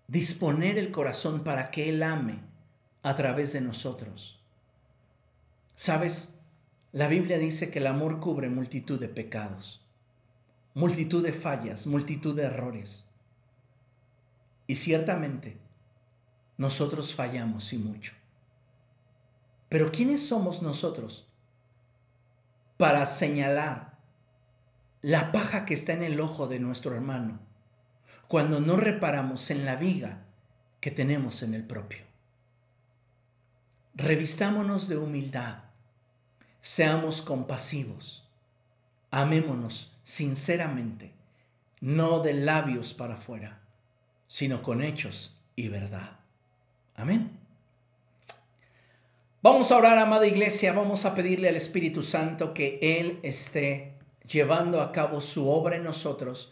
[0.07, 2.41] disponer el corazón para que Él ame
[3.03, 4.43] a través de nosotros.
[5.75, 6.35] ¿Sabes?
[6.91, 9.85] La Biblia dice que el amor cubre multitud de pecados,
[10.73, 13.07] multitud de fallas, multitud de errores.
[14.65, 15.57] Y ciertamente,
[16.59, 18.11] nosotros fallamos y mucho.
[19.69, 21.25] Pero ¿quiénes somos nosotros
[22.75, 23.97] para señalar
[25.01, 27.39] la paja que está en el ojo de nuestro hermano
[28.27, 30.25] cuando no reparamos en la viga
[30.81, 31.99] que tenemos en el propio?
[33.95, 35.63] Revistámonos de humildad,
[36.59, 38.29] seamos compasivos,
[39.11, 41.13] amémonos sinceramente,
[41.79, 43.61] no de labios para afuera,
[44.27, 46.18] sino con hechos y verdad.
[46.99, 47.31] Amén.
[49.41, 53.93] Vamos a orar, amada iglesia, vamos a pedirle al Espíritu Santo que Él esté
[54.27, 56.47] llevando a cabo su obra en nosotros